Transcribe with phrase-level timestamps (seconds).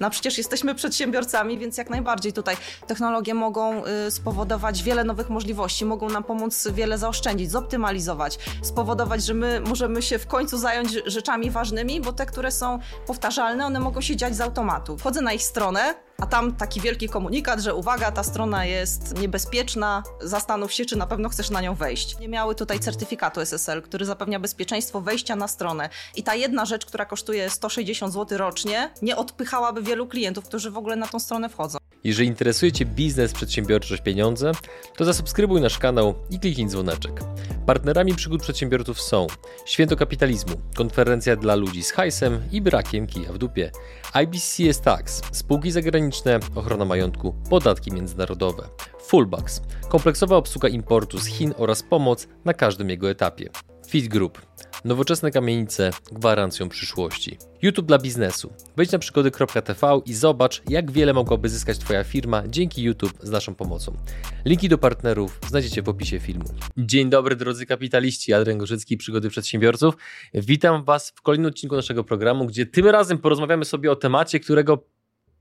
[0.00, 2.56] No przecież jesteśmy przedsiębiorcami, więc jak najbardziej tutaj
[2.86, 9.34] technologie mogą y, spowodować wiele nowych możliwości, mogą nam pomóc wiele zaoszczędzić, zoptymalizować, spowodować, że
[9.34, 14.00] my możemy się w końcu zająć rzeczami ważnymi, bo te, które są powtarzalne, one mogą
[14.00, 14.98] się dziać z automatu.
[14.98, 20.02] Wchodzę na ich stronę, a tam taki wielki komunikat, że uwaga, ta strona jest niebezpieczna,
[20.20, 22.18] zastanów się, czy na pewno chcesz na nią wejść.
[22.18, 25.88] Nie miały tutaj certyfikatu SSL, który zapewnia bezpieczeństwo wejścia na stronę.
[26.16, 30.76] I ta jedna rzecz, która kosztuje 160 zł rocznie, nie odpychałaby wielu klientów, którzy w
[30.76, 31.78] ogóle na tą stronę wchodzą.
[32.06, 34.52] Jeżeli interesuje Cię biznes, przedsiębiorczość, pieniądze,
[34.96, 37.20] to zasubskrybuj nasz kanał i kliknij dzwoneczek.
[37.66, 39.26] Partnerami przygód przedsiębiorców są
[39.64, 43.70] Święto Kapitalizmu, konferencja dla ludzi z hajsem i brakiem kija w dupie,
[44.22, 48.68] IBCS Tax, spółki zagraniczne, ochrona majątku, podatki międzynarodowe,
[49.00, 53.48] Fullbacks, kompleksowa obsługa importu z Chin oraz pomoc na każdym jego etapie,
[53.88, 54.46] Fit Group,
[54.86, 57.38] Nowoczesne kamienice gwarancją przyszłości.
[57.62, 58.52] YouTube dla biznesu.
[58.76, 63.54] Wejdź na przygody.tv i zobacz, jak wiele mogłaby zyskać Twoja firma dzięki YouTube z naszą
[63.54, 63.96] pomocą.
[64.44, 66.44] Linki do partnerów znajdziecie w opisie filmu.
[66.76, 69.94] Dzień dobry drodzy kapitaliści, Adrian Gorzycki, Przygody Przedsiębiorców.
[70.34, 74.84] Witam Was w kolejnym odcinku naszego programu, gdzie tym razem porozmawiamy sobie o temacie, którego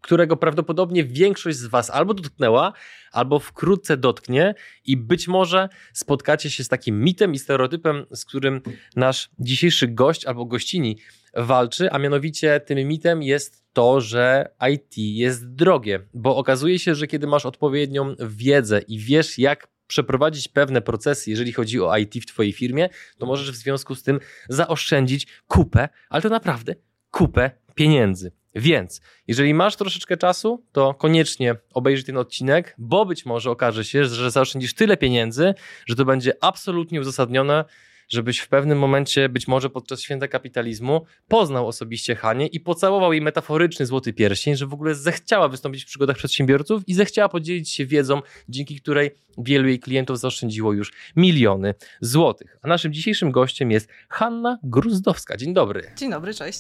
[0.06, 2.74] którego prawdopodobnie większość z Was albo dotknęła,
[3.12, 8.62] albo wkrótce dotknie, i być może spotkacie się z takim mitem i stereotypem, z którym
[8.96, 10.98] nasz dzisiejszy gość albo gościni
[11.34, 17.08] walczy, a mianowicie tym mitem jest to, że IT jest drogie, bo okazuje się, że
[17.08, 22.26] kiedy masz odpowiednią wiedzę i wiesz, jak przeprowadzić pewne procesy, jeżeli chodzi o IT w
[22.26, 26.76] Twojej firmie, to możesz w związku z tym zaoszczędzić kupę, ale to naprawdę
[27.12, 28.32] kupę pieniędzy.
[28.56, 34.06] Więc, jeżeli masz troszeczkę czasu, to koniecznie obejrzyj ten odcinek, bo być może okaże się,
[34.06, 35.54] że zaoszczędzisz tyle pieniędzy,
[35.86, 37.66] że to będzie absolutnie uzasadnione,
[38.10, 43.22] żebyś w pewnym momencie, być może podczas święta kapitalizmu, poznał osobiście Hanie i pocałował jej
[43.22, 47.86] metaforyczny złoty pierścień, że w ogóle zechciała wystąpić w przygodach przedsiębiorców i zechciała podzielić się
[47.86, 52.58] wiedzą, dzięki której wielu jej klientów zaoszczędziło już miliony złotych.
[52.62, 55.38] A naszym dzisiejszym gościem jest Hanna Gruzdowska.
[55.38, 55.92] Dzień dobry.
[55.98, 56.60] Dzień dobry, cześć.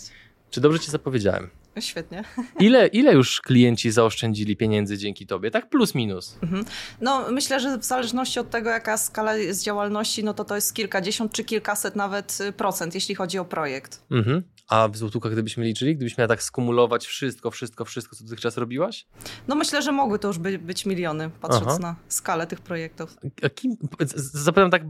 [0.49, 1.64] Czy dobrze Cię zapowiedziałem?
[1.79, 2.23] Świetnie.
[2.59, 5.51] Ile, ile już klienci zaoszczędzili pieniędzy dzięki tobie?
[5.51, 6.37] Tak plus minus.
[6.43, 6.65] Mhm.
[7.01, 10.73] No myślę, że w zależności od tego, jaka skala jest działalności, no to to jest
[10.73, 14.03] kilkadziesiąt czy kilkaset nawet y, procent, jeśli chodzi o projekt.
[14.11, 14.43] Mhm.
[14.67, 15.95] A w złotówkach gdybyśmy liczyli?
[15.95, 19.07] Gdybyś miała tak skumulować wszystko, wszystko, wszystko, co dotychczas robiłaś?
[19.47, 21.79] No myślę, że mogły to już być, być miliony, patrząc Aha.
[21.79, 23.17] na skalę tych projektów.
[23.43, 23.77] A kim,
[24.15, 24.83] zapytam tak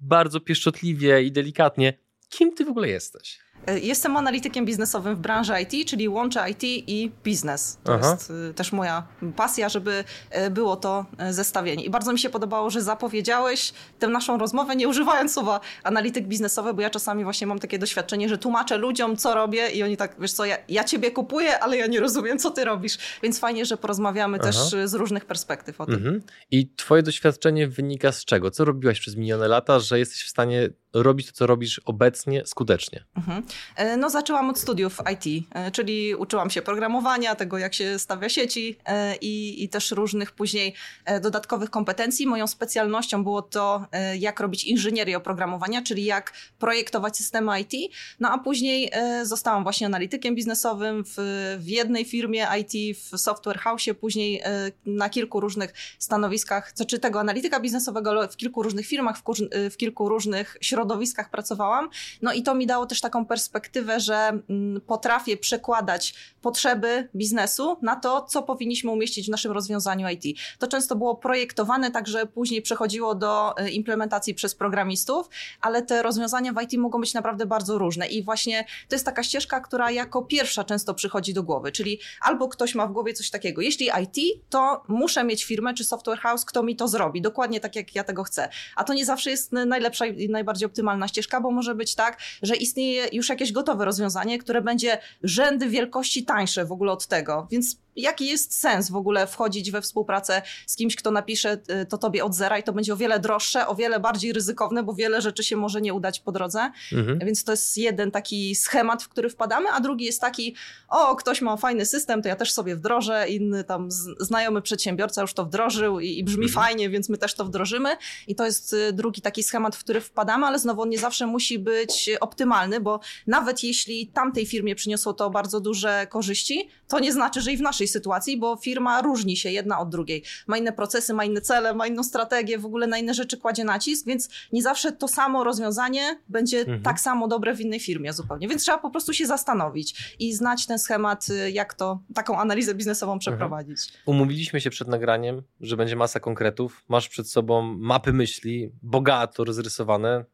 [0.00, 1.94] bardzo pieszczotliwie i delikatnie,
[2.28, 3.40] kim ty w ogóle jesteś?
[3.70, 7.78] E, jestem analitykiem biznesowym w branży IT, czyli łączę IT i biznes.
[7.84, 8.10] To Aha.
[8.10, 9.02] jest e, też moja
[9.36, 11.84] pasja, żeby e, było to zestawienie.
[11.84, 16.74] I bardzo mi się podobało, że zapowiedziałeś tę naszą rozmowę, nie używając słowa analityk biznesowy,
[16.74, 20.16] bo ja czasami właśnie mam takie doświadczenie, że tłumaczę ludziom, co robię i oni tak,
[20.18, 22.98] wiesz co, ja, ja ciebie kupuję, ale ja nie rozumiem, co ty robisz.
[23.22, 24.46] Więc fajnie, że porozmawiamy Aha.
[24.46, 24.56] też
[24.90, 25.94] z różnych perspektyw o tym.
[25.94, 26.22] Mhm.
[26.50, 28.50] I twoje doświadczenie wynika z czego?
[28.50, 33.04] Co robiłaś przez minione lata, że jesteś w stanie robić to, co robisz obecnie skutecznie?
[33.16, 33.42] Mhm.
[33.76, 38.28] E, no, zaczęłam od studiów IT, e, czyli uczyłam się programowania, tego jak się stawia
[38.28, 40.74] sieci e, i, i też różnych później
[41.22, 42.26] dodatkowych kompetencji.
[42.26, 43.86] Moją specjalnością było to,
[44.18, 47.92] jak robić inżynierię oprogramowania, czyli jak projektować systemy IT.
[48.20, 48.92] No a później
[49.22, 51.14] zostałam właśnie analitykiem biznesowym w,
[51.58, 54.42] w jednej firmie IT, w software house, później
[54.86, 59.22] na kilku różnych stanowiskach, czy tego analityka biznesowego, ale w kilku różnych firmach, w,
[59.70, 61.88] w kilku różnych środowiskach pracowałam.
[62.22, 67.96] No i to mi dało też taką perspektywę, że mm, potrafię przekładać potrzeby biznesu na
[67.96, 70.38] to, co powinniśmy umieścić w naszym rozwiązaniu IT.
[70.58, 75.28] To często było projektowane tak, że później przechodziło do e, implementacji przez programistów,
[75.60, 79.22] ale te rozwiązania w IT mogą być naprawdę bardzo różne i właśnie to jest taka
[79.22, 83.30] ścieżka, która jako pierwsza często przychodzi do głowy, czyli albo ktoś ma w głowie coś
[83.30, 87.60] takiego, jeśli IT, to muszę mieć firmę czy software house, kto mi to zrobi, dokładnie
[87.60, 88.48] tak jak ja tego chcę.
[88.76, 92.56] A to nie zawsze jest najlepsza i najbardziej optymalna ścieżka, bo może być tak, że
[92.56, 97.48] istnieje już jakieś gotowe rozwiązanie, które będzie rzędy wielkości tańsze w ogóle od tego.
[97.50, 101.98] Więc jaki jest sens w ogóle wchodzić we współpracę z kimś, kto napisze y, to
[101.98, 105.20] tobie od zera i to będzie o wiele droższe, o wiele bardziej ryzykowne, bo wiele
[105.20, 106.70] rzeczy się może nie udać po drodze.
[106.92, 107.18] Mhm.
[107.18, 110.54] Więc to jest jeden taki schemat, w który wpadamy, a drugi jest taki,
[110.88, 113.88] o, ktoś ma fajny system, to ja też sobie wdrożę, inny tam
[114.20, 116.64] znajomy przedsiębiorca już to wdrożył i, i brzmi mhm.
[116.64, 117.96] fajnie, więc my też to wdrożymy.
[118.26, 121.26] I to jest y, drugi taki schemat, w który wpadamy, ale znowu on nie zawsze
[121.26, 127.12] musi być optymalny, bo nawet jeśli tamtej firmie przyniosło to bardzo duże korzyści, to nie
[127.12, 130.22] znaczy, że i w naszej sytuacji, bo firma różni się jedna od drugiej.
[130.46, 133.64] Ma inne procesy, ma inne cele, ma inną strategię, w ogóle na inne rzeczy kładzie
[133.64, 136.82] nacisk, więc nie zawsze to samo rozwiązanie będzie mhm.
[136.82, 138.48] tak samo dobre w innej firmie zupełnie.
[138.48, 142.74] Więc trzeba po prostu się zastanowić i znać ten schemat, y, jak to, taką analizę
[142.74, 143.20] biznesową mhm.
[143.20, 143.78] przeprowadzić.
[143.86, 144.02] Mhm.
[144.06, 146.84] Umówiliśmy się przed nagraniem, że będzie masa konkretów.
[146.88, 150.24] Masz przed sobą mapy myśli, bogato rozrysowane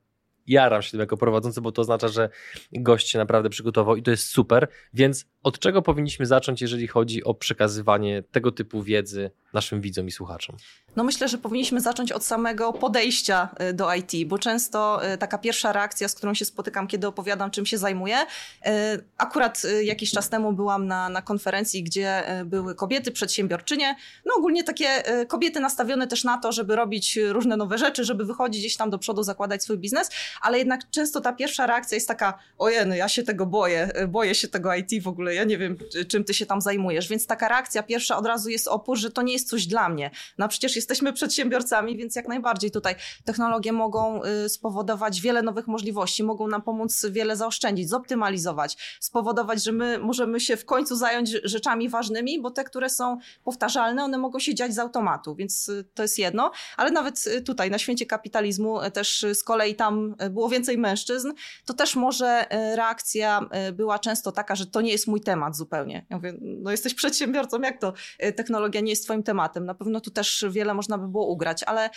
[0.46, 2.28] jaram się tym jako prowadzący, bo to oznacza, że
[2.72, 4.68] gość się naprawdę przygotował i to jest super.
[4.94, 10.10] Więc od czego powinniśmy zacząć, jeżeli chodzi o przekazywanie tego typu wiedzy naszym widzom i
[10.10, 10.56] słuchaczom?
[10.96, 15.38] No myślę, że powinniśmy zacząć od samego podejścia y, do IT, bo często y, taka
[15.38, 18.16] pierwsza reakcja, z którą się spotykam, kiedy opowiadam, czym się zajmuję.
[18.18, 18.70] Y,
[19.18, 23.96] akurat jakiś czas temu byłam na, na konferencji, gdzie były kobiety, przedsiębiorczynie,
[24.26, 24.88] no ogólnie takie
[25.28, 28.98] kobiety nastawione też na to, żeby robić różne nowe rzeczy, żeby wychodzić gdzieś tam do
[28.98, 30.10] przodu, zakładać swój biznes,
[30.40, 34.48] ale jednak często ta pierwsza reakcja jest taka, ojeny, ja się tego boję, boję się
[34.48, 35.76] tego IT w ogóle, ja nie wiem,
[36.08, 39.22] czym ty się tam zajmujesz, więc taka reakcja pierwsza od razu jest opór, że to
[39.22, 40.10] nie jest coś dla mnie.
[40.38, 42.94] No przecież jesteśmy przedsiębiorcami, więc jak najbardziej tutaj
[43.24, 49.72] technologie mogą y, spowodować wiele nowych możliwości, mogą nam pomóc wiele zaoszczędzić, zoptymalizować, spowodować, że
[49.72, 54.38] my możemy się w końcu zająć rzeczami ważnymi, bo te, które są powtarzalne, one mogą
[54.38, 58.06] się dziać z automatu, więc y, to jest jedno, ale nawet y, tutaj na święcie
[58.06, 61.32] kapitalizmu też z kolei tam było więcej mężczyzn,
[61.64, 62.46] to też może
[62.76, 63.40] reakcja
[63.72, 66.06] była często taka, że to nie jest mój temat zupełnie.
[66.10, 67.92] Ja mówię, no jesteś przedsiębiorcą, jak to
[68.36, 69.66] technologia nie jest twoim tematem?
[69.66, 71.90] Na pewno tu też wiele można by było ugrać, ale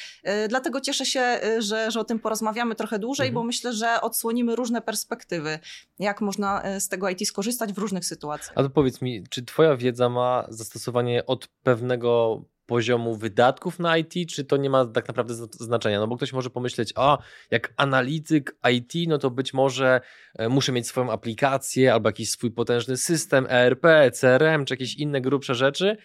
[0.50, 3.34] dlatego cieszę się, że, że o tym porozmawiamy trochę dłużej, mhm.
[3.34, 5.60] bo myślę, że odsłonimy różne perspektywy,
[6.00, 8.54] jak można z tego IT skorzystać w różnych sytuacjach.
[8.56, 14.14] A to powiedz mi, czy twoja wiedza ma zastosowanie od pewnego poziomu wydatków na IT,
[14.30, 16.00] czy to nie ma tak naprawdę znaczenia?
[16.00, 17.18] No bo ktoś może pomyśleć, a
[17.52, 20.02] jak analityk IT, no to być może
[20.36, 23.84] e, muszę mieć swoją aplikację albo jakiś swój potężny system ERP,
[24.14, 25.98] CRM, czy jakieś inne grubsze rzeczy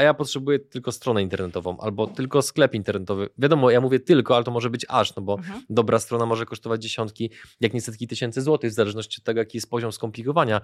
[0.00, 3.28] a ja potrzebuję tylko stronę internetową albo tylko sklep internetowy.
[3.38, 5.62] Wiadomo, ja mówię tylko, ale to może być aż, no bo mhm.
[5.70, 7.30] dobra strona może kosztować dziesiątki,
[7.60, 10.60] jak nie setki tysięcy złotych, w zależności od tego, jaki jest poziom skomplikowania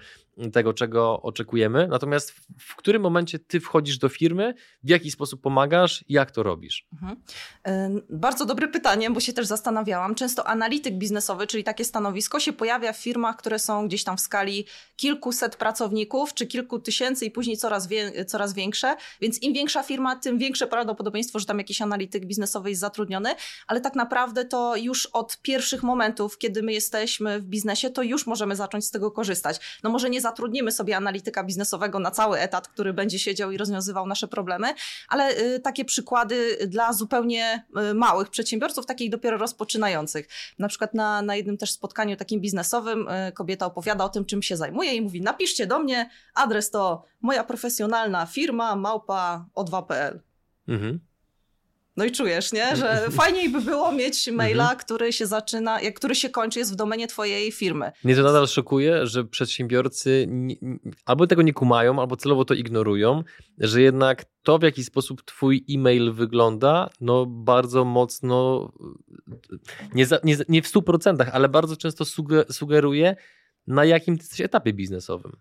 [0.52, 1.88] tego, czego oczekujemy.
[1.88, 6.86] Natomiast w którym momencie ty wchodzisz do firmy, w jaki sposób pomagasz, jak to robisz?
[6.92, 7.16] Mhm.
[8.10, 10.14] Bardzo dobre pytanie, bo się też zastanawiałam.
[10.14, 14.20] Często analityk biznesowy, czyli takie stanowisko, się pojawia w firmach, które są gdzieś tam w
[14.20, 14.66] skali
[14.96, 18.96] kilkuset pracowników, czy kilku tysięcy i później coraz, wie, coraz większe.
[19.26, 23.34] Więc im większa firma, tym większe prawdopodobieństwo, że tam jakiś analityk biznesowy jest zatrudniony,
[23.66, 28.26] ale tak naprawdę to już od pierwszych momentów, kiedy my jesteśmy w biznesie, to już
[28.26, 29.80] możemy zacząć z tego korzystać.
[29.82, 34.06] No może nie zatrudnimy sobie analityka biznesowego na cały etat, który będzie siedział i rozwiązywał
[34.06, 34.74] nasze problemy,
[35.08, 40.28] ale y, takie przykłady dla zupełnie y, małych przedsiębiorców, takich dopiero rozpoczynających.
[40.58, 44.42] Na przykład na, na jednym też spotkaniu takim biznesowym y, kobieta opowiada o tym, czym
[44.42, 50.20] się zajmuje i mówi napiszcie do mnie, adres to moja profesjonalna firma, małpa o2.pl.
[50.68, 51.00] Mhm.
[51.96, 52.76] No i czujesz, nie?
[52.76, 54.78] Że fajniej by było mieć maila, mhm.
[54.78, 57.92] który się zaczyna, jak który się kończy, jest w domenie twojej firmy.
[58.04, 60.56] Mnie to nadal szokuje, że przedsiębiorcy nie,
[61.06, 63.24] albo tego nie kumają, albo celowo to ignorują,
[63.58, 68.72] że jednak to, w jaki sposób twój e-mail wygląda, no bardzo mocno,
[69.94, 72.04] nie, za, nie, nie w 100%, ale bardzo często
[72.50, 73.16] sugeruje,
[73.66, 75.36] na jakim ty jesteś etapie biznesowym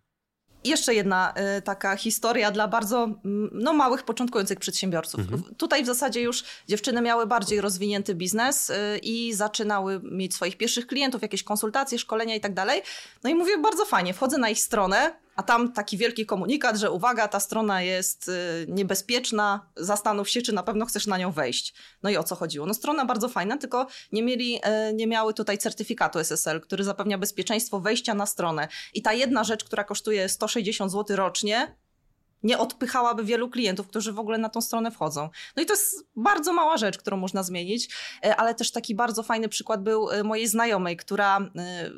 [0.65, 3.09] jeszcze jedna y, taka historia dla bardzo
[3.51, 5.19] no, małych, początkujących przedsiębiorców.
[5.19, 5.43] Mhm.
[5.57, 8.73] Tutaj w zasadzie już dziewczyny miały bardziej rozwinięty biznes y,
[9.03, 12.81] i zaczynały mieć swoich pierwszych klientów, jakieś konsultacje, szkolenia i tak dalej.
[13.23, 16.91] No i mówię, bardzo fajnie, wchodzę na ich stronę, a tam taki wielki komunikat, że
[16.91, 21.73] uwaga, ta strona jest y, niebezpieczna, zastanów się, czy na pewno chcesz na nią wejść.
[22.03, 22.65] No i o co chodziło?
[22.65, 24.55] No strona bardzo fajna, tylko nie, mieli,
[24.89, 28.67] y, nie miały tutaj certyfikatu SSL, który zapewnia bezpieczeństwo wejścia na stronę.
[28.93, 31.75] I ta jedna rzecz, która kosztuje 160 zł rocznie,
[32.45, 35.29] nie odpychałaby wielu klientów, którzy w ogóle na tą stronę wchodzą.
[35.55, 37.89] No i to jest bardzo mała rzecz, którą można zmienić,
[38.23, 41.49] e, ale też taki bardzo fajny przykład był e, mojej znajomej, która e,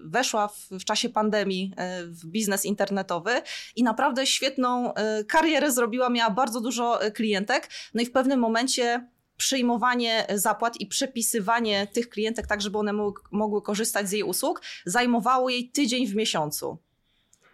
[0.06, 1.74] weszła w, w czasie pandemii
[2.04, 3.42] w biznes internetowy
[3.76, 4.94] i naprawdę świetną
[5.28, 11.88] karierę zrobiła, miała bardzo dużo klientek, no i w pewnym momencie przyjmowanie zapłat i przepisywanie
[11.88, 12.94] tych klientek tak, żeby one
[13.32, 16.78] mogły korzystać z jej usług, zajmowało jej tydzień w miesiącu.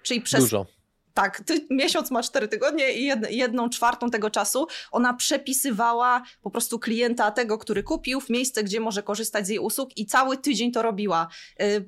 [0.03, 0.65] Czyli przez Dużo
[1.13, 6.49] tak, ty, miesiąc ma cztery tygodnie i jed, jedną czwartą tego czasu ona przepisywała po
[6.51, 10.37] prostu klienta tego, który kupił w miejsce, gdzie może korzystać z jej usług i cały
[10.37, 11.27] tydzień to robiła.
[11.61, 11.85] Y,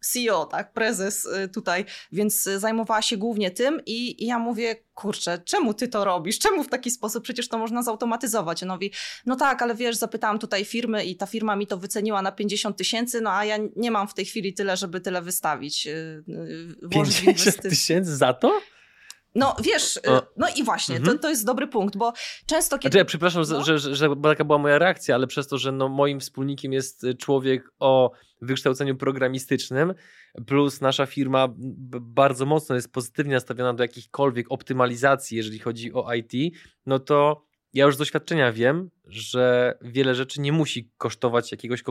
[0.00, 5.42] CEO, tak, prezes y, tutaj, więc zajmowała się głównie tym i, i, ja mówię, kurczę,
[5.44, 6.38] czemu ty to robisz?
[6.38, 7.24] Czemu w taki sposób?
[7.24, 8.62] Przecież to można zautomatyzować.
[8.62, 8.92] On mówi,
[9.26, 12.76] no tak, ale wiesz, zapytałam tutaj firmy i ta firma mi to wyceniła na 50
[12.76, 15.88] tysięcy, no a ja nie mam w tej chwili tyle, żeby tyle wystawić.
[16.90, 18.60] 50 y, tysięcy za to?
[19.34, 20.00] No wiesz, y,
[20.36, 21.16] no i właśnie, mhm.
[21.16, 22.12] to, to jest dobry punkt, bo
[22.46, 22.92] często kiedy...
[22.92, 23.64] Znaczy, ja przepraszam, no.
[23.64, 27.06] że, że, że taka była moja reakcja, ale przez to, że no, moim wspólnikiem jest
[27.18, 28.10] człowiek o
[28.42, 29.94] wykształceniu programistycznym,
[30.46, 31.48] plus nasza firma
[32.00, 36.56] bardzo mocno jest pozytywnie nastawiona do jakichkolwiek optymalizacji, jeżeli chodzi o IT,
[36.86, 41.82] no to ja już z doświadczenia wiem, że wiele rzeczy nie musi kosztować jakiegoś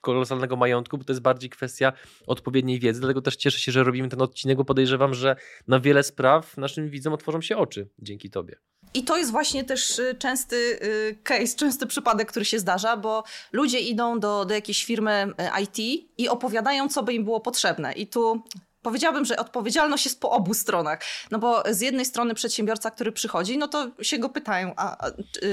[0.00, 1.92] kolosalnego majątku, bo to jest bardziej kwestia
[2.26, 3.00] odpowiedniej wiedzy.
[3.00, 5.36] Dlatego też cieszę się, że robimy ten odcinek, bo podejrzewam, że
[5.68, 8.56] na wiele spraw naszym widzom otworzą się oczy dzięki Tobie.
[8.94, 13.24] I to jest właśnie też y, częsty y, case, częsty przypadek, który się zdarza, bo
[13.52, 15.26] ludzie idą do, do jakiejś firmy
[15.58, 17.92] y, IT i opowiadają, co by im było potrzebne.
[17.92, 18.44] I tu
[18.84, 21.00] powiedziałabym, że odpowiedzialność jest po obu stronach.
[21.30, 25.10] No bo z jednej strony przedsiębiorca, który przychodzi, no to się go pytają, a, a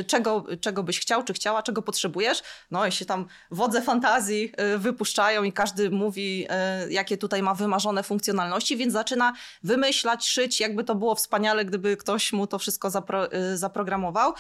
[0.08, 2.44] czego, czego byś chciał, czy chciała, czego potrzebujesz?
[2.72, 6.48] No i się tam wodze fantazji y, wypuszczają i każdy mówi,
[6.88, 9.34] y, jakie tutaj ma wymarzone funkcjonalności, więc zaczyna
[9.64, 14.34] wymyślać, szyć, jakby to było wspaniale, gdyby ktoś mu to wszystko zapro, y, zaprogramował.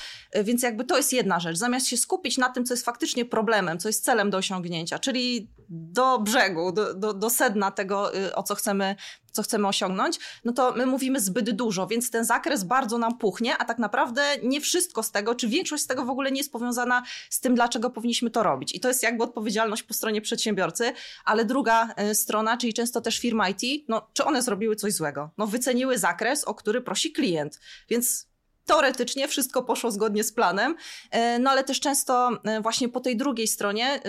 [0.43, 1.57] Więc jakby to jest jedna rzecz.
[1.57, 5.49] Zamiast się skupić na tym, co jest faktycznie problemem, co jest celem do osiągnięcia, czyli
[5.69, 8.95] do brzegu, do, do, do sedna tego, o co chcemy chcemy,
[9.31, 13.57] co chcemy osiągnąć, no to my mówimy zbyt dużo, więc ten zakres bardzo nam puchnie,
[13.57, 16.51] a tak naprawdę nie wszystko z tego, czy większość z tego w ogóle nie jest
[16.51, 18.75] powiązana z tym, dlaczego powinniśmy to robić.
[18.75, 20.93] I to jest jakby odpowiedzialność po stronie przedsiębiorcy,
[21.25, 25.29] ale druga e, strona, czyli często też firma IT, no czy one zrobiły coś złego?
[25.37, 27.59] No wyceniły zakres, o który prosi klient,
[27.89, 28.27] więc
[28.65, 30.75] teoretycznie wszystko poszło zgodnie z planem,
[31.11, 33.99] e, no ale też często e, właśnie po tej drugiej stronie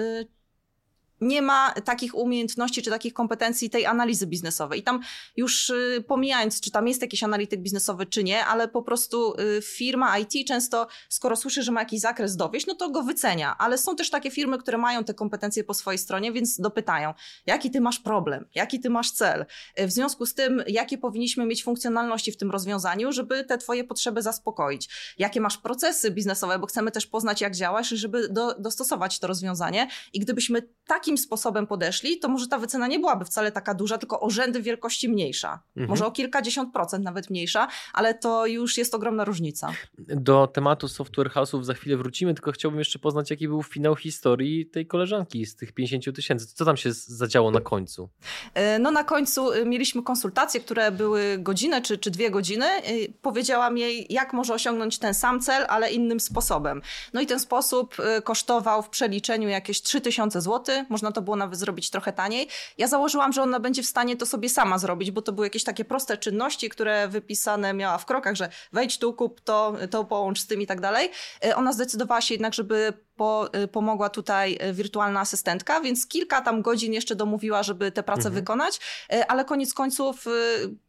[1.23, 4.81] nie ma takich umiejętności czy takich kompetencji tej analizy biznesowej.
[4.81, 5.01] I tam
[5.37, 9.63] już y, pomijając, czy tam jest jakiś analityk biznesowy, czy nie, ale po prostu y,
[9.63, 13.57] firma IT często, skoro słyszy, że ma jakiś zakres dowieść, no to go wycenia.
[13.59, 17.15] Ale są też takie firmy, które mają te kompetencje po swojej stronie, więc dopytają,
[17.47, 19.47] jaki ty masz problem, jaki ty masz cel.
[19.79, 24.23] W związku z tym, jakie powinniśmy mieć funkcjonalności w tym rozwiązaniu, żeby te twoje potrzeby
[24.23, 24.89] zaspokoić.
[25.19, 29.89] Jakie masz procesy biznesowe, bo chcemy też poznać, jak działasz, żeby do, dostosować to rozwiązanie.
[30.13, 33.99] I gdybyśmy takim takim sposobem podeszli, to może ta wycena nie byłaby wcale taka duża,
[33.99, 35.63] tylko o rzędy wielkości mniejsza.
[35.77, 35.89] Mhm.
[35.89, 39.73] Może o kilkadziesiąt procent nawet mniejsza, ale to już jest ogromna różnica.
[39.99, 44.67] Do tematu software house'ów za chwilę wrócimy, tylko chciałbym jeszcze poznać, jaki był finał historii
[44.67, 46.47] tej koleżanki z tych 50 tysięcy.
[46.47, 48.09] Co tam się zadziało na końcu?
[48.55, 52.67] E, no na końcu y, mieliśmy konsultacje, które były godzinę czy, czy dwie godziny.
[52.91, 56.83] Y, powiedziałam jej, jak może osiągnąć ten sam cel, ale innym sposobem.
[57.13, 60.85] No i ten sposób y, kosztował w przeliczeniu jakieś 3000 zł.
[60.89, 62.49] Można to było nawet zrobić trochę taniej.
[62.79, 65.65] Ja założyłam, że ona będzie w stanie to sobie sama zrobić, bo to były jakieś
[65.65, 70.41] takie proste czynności, które wypisane miała w krokach, że wejdź tu, kup to, to połącz
[70.41, 71.11] z tym i tak dalej.
[71.45, 76.41] E, ona zdecydowała się jednak, żeby po, e, pomogła tutaj e, wirtualna asystentka, więc kilka
[76.41, 78.35] tam godzin jeszcze domówiła, żeby tę pracę mhm.
[78.35, 78.81] wykonać,
[79.29, 80.25] ale koniec końców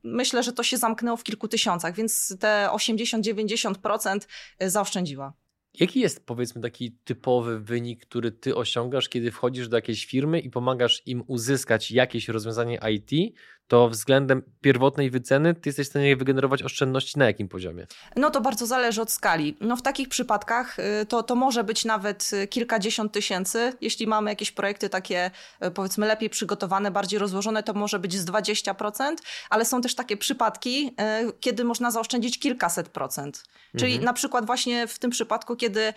[0.04, 4.20] myślę, że to się zamknęło w kilku tysiącach, więc te 80-90%
[4.60, 5.34] zaoszczędziła.
[5.80, 10.50] Jaki jest powiedzmy taki typowy wynik, który ty osiągasz, kiedy wchodzisz do jakiejś firmy i
[10.50, 13.36] pomagasz im uzyskać jakieś rozwiązanie IT,
[13.74, 17.88] to względem pierwotnej wyceny ty jesteś w stanie wygenerować oszczędności na jakim poziomie?
[18.16, 19.58] No to bardzo zależy od skali.
[19.62, 23.74] No w takich przypadkach y, to, to może być nawet y, kilkadziesiąt tysięcy.
[23.82, 25.32] Jeśli mamy jakieś projekty takie
[25.66, 29.16] y, powiedzmy lepiej przygotowane, bardziej rozłożone, to może być z 20%,
[29.50, 30.96] ale są też takie przypadki,
[31.40, 33.44] kiedy można zaoszczędzić kilkaset procent.
[33.78, 34.06] Czyli mhm.
[34.06, 35.94] na przykład właśnie w tym przypadku, kiedy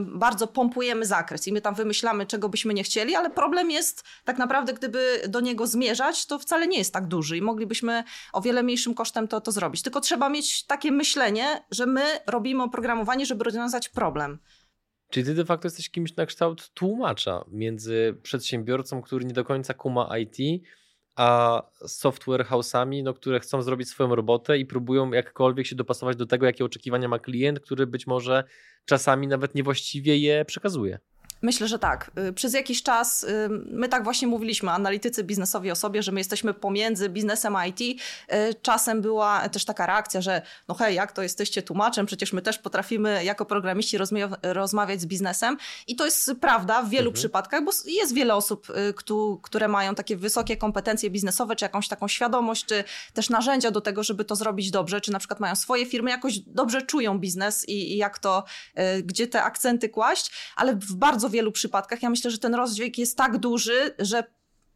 [0.00, 4.38] bardzo pompujemy zakres i my tam wymyślamy, czego byśmy nie chcieli, ale problem jest tak
[4.38, 8.62] naprawdę, gdyby do niego zmierzać, to wcale nie jest tak duży i moglibyśmy o wiele
[8.62, 9.82] mniejszym kosztem to, to zrobić.
[9.82, 14.38] Tylko trzeba mieć takie myślenie, że my robimy oprogramowanie, żeby rozwiązać problem.
[15.10, 19.74] Czyli ty de facto jesteś kimś na kształt tłumacza między przedsiębiorcą, który nie do końca
[19.74, 20.64] kuma IT,
[21.16, 26.26] a software house'ami, no, które chcą zrobić swoją robotę i próbują jakkolwiek się dopasować do
[26.26, 28.44] tego, jakie oczekiwania ma klient, który być może
[28.84, 30.98] czasami nawet niewłaściwie je przekazuje.
[31.46, 32.10] Myślę, że tak.
[32.28, 36.20] Y, przez jakiś czas y, my tak właśnie mówiliśmy, analitycy biznesowi o sobie, że my
[36.20, 37.80] jesteśmy pomiędzy biznesem a IT.
[37.80, 37.96] Y,
[38.62, 42.58] czasem była też taka reakcja, że no hej, jak to jesteście tłumaczem, przecież my też
[42.58, 43.98] potrafimy jako programiści
[44.42, 45.56] rozmawiać z biznesem.
[45.86, 47.14] I to jest prawda w wielu mhm.
[47.14, 48.66] przypadkach, bo jest wiele osób,
[49.42, 52.84] które mają takie wysokie kompetencje biznesowe, czy jakąś taką świadomość, czy
[53.14, 56.38] też narzędzia do tego, żeby to zrobić dobrze, czy na przykład mają swoje firmy, jakoś
[56.38, 58.44] dobrze czują biznes i, i jak to,
[59.04, 62.02] gdzie te akcenty kłaść, ale w bardzo bardzo wielu przypadkach.
[62.02, 64.24] Ja myślę, że ten rozdźwięk jest tak duży, że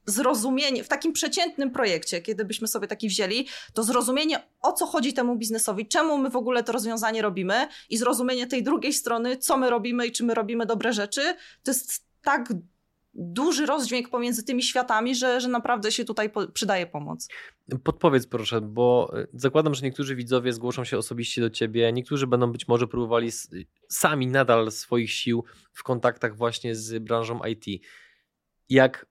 [0.06, 5.12] zrozumienie w takim przeciętnym projekcie, kiedy byśmy sobie taki wzięli, to zrozumienie o co chodzi
[5.12, 9.56] temu biznesowi, czemu my w ogóle to rozwiązanie robimy i zrozumienie tej drugiej strony, co
[9.56, 11.22] my robimy i czy my robimy dobre rzeczy,
[11.62, 12.52] to jest tak
[13.20, 17.28] duży rozdźwięk pomiędzy tymi światami, że, że naprawdę się tutaj po, przydaje pomoc.
[17.84, 22.52] Podpowiedz proszę, bo e, zakładam, że niektórzy widzowie zgłoszą się osobiście do ciebie, niektórzy będą
[22.52, 23.30] być może próbowali
[23.88, 27.82] sami nadal swoich sił w kontaktach właśnie z branżą IT.
[28.68, 29.06] Jak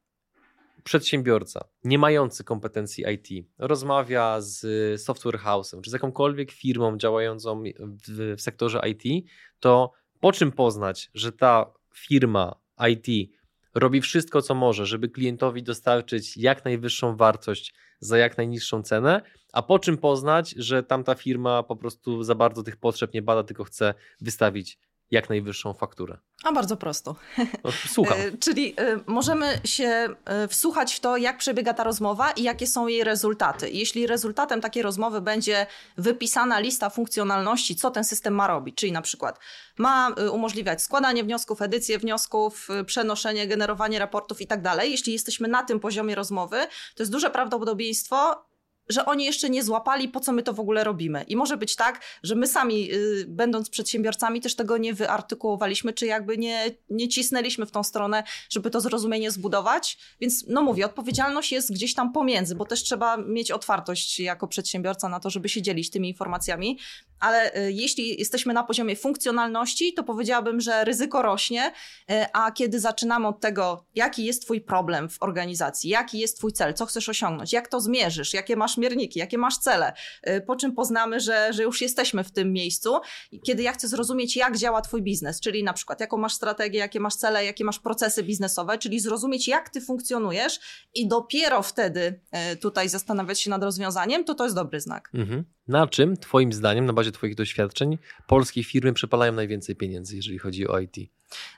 [0.83, 7.63] przedsiębiorca nie mający kompetencji IT rozmawia z software house'em czy z jakąkolwiek firmą działającą
[8.07, 12.55] w, w sektorze IT, to po czym poznać, że ta firma
[12.89, 13.38] IT
[13.75, 19.21] robi wszystko, co może, żeby klientowi dostarczyć jak najwyższą wartość za jak najniższą cenę,
[19.53, 23.43] a po czym poznać, że tamta firma po prostu za bardzo tych potrzeb nie bada,
[23.43, 24.79] tylko chce wystawić
[25.11, 26.17] jak najwyższą fakturę?
[26.43, 27.15] A bardzo prosto.
[27.63, 28.17] No, słucham.
[28.19, 32.67] E, czyli e, możemy się e, wsłuchać w to, jak przebiega ta rozmowa i jakie
[32.67, 33.69] są jej rezultaty.
[33.69, 39.01] Jeśli rezultatem takiej rozmowy będzie wypisana lista funkcjonalności, co ten system ma robić, czyli na
[39.01, 39.39] przykład
[39.77, 44.91] ma umożliwiać składanie wniosków, edycję wniosków, przenoszenie, generowanie raportów i tak dalej.
[44.91, 46.57] Jeśli jesteśmy na tym poziomie rozmowy,
[46.95, 48.48] to jest duże prawdopodobieństwo,
[48.89, 51.23] że oni jeszcze nie złapali, po co my to w ogóle robimy.
[51.27, 56.05] I może być tak, że my sami, y, będąc przedsiębiorcami, też tego nie wyartykułowaliśmy, czy
[56.05, 59.97] jakby nie, nie cisnęliśmy w tą stronę, żeby to zrozumienie zbudować.
[60.21, 65.09] Więc, no mówię, odpowiedzialność jest gdzieś tam pomiędzy, bo też trzeba mieć otwartość jako przedsiębiorca
[65.09, 66.77] na to, żeby się dzielić tymi informacjami.
[67.19, 71.71] Ale y, jeśli jesteśmy na poziomie funkcjonalności, to powiedziałabym, że ryzyko rośnie,
[72.11, 76.53] y, a kiedy zaczynamy od tego, jaki jest Twój problem w organizacji, jaki jest Twój
[76.53, 79.93] cel, co chcesz osiągnąć, jak to zmierzysz, jakie masz mierniki, jakie masz cele,
[80.29, 82.99] y, po czym poznamy, że, że już jesteśmy w tym miejscu,
[83.45, 86.99] kiedy ja chcę zrozumieć, jak działa Twój biznes, czyli na przykład jaką masz strategię, jakie
[86.99, 90.59] masz cele, jakie masz procesy biznesowe, czyli zrozumieć, jak Ty funkcjonujesz
[90.93, 92.21] i dopiero wtedy
[92.61, 95.09] tutaj zastanawiać się nad rozwiązaniem, to to jest dobry znak.
[95.13, 95.45] Mhm.
[95.69, 97.97] Na czym, Twoim zdaniem, na bazie Twoich doświadczeń,
[98.27, 100.95] polskie firmy przepalają najwięcej pieniędzy, jeżeli chodzi o IT?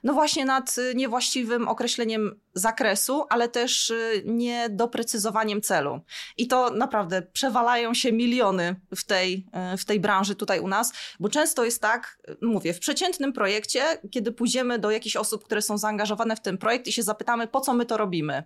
[0.03, 5.99] No właśnie nad y, niewłaściwym określeniem zakresu, ale też y, niedoprecyzowaniem celu.
[6.37, 10.93] I to naprawdę przewalają się miliony w tej, y, w tej branży tutaj u nas,
[11.19, 15.77] bo często jest tak, mówię, w przeciętnym projekcie, kiedy pójdziemy do jakichś osób, które są
[15.77, 18.43] zaangażowane w ten projekt i się zapytamy, po co my to robimy.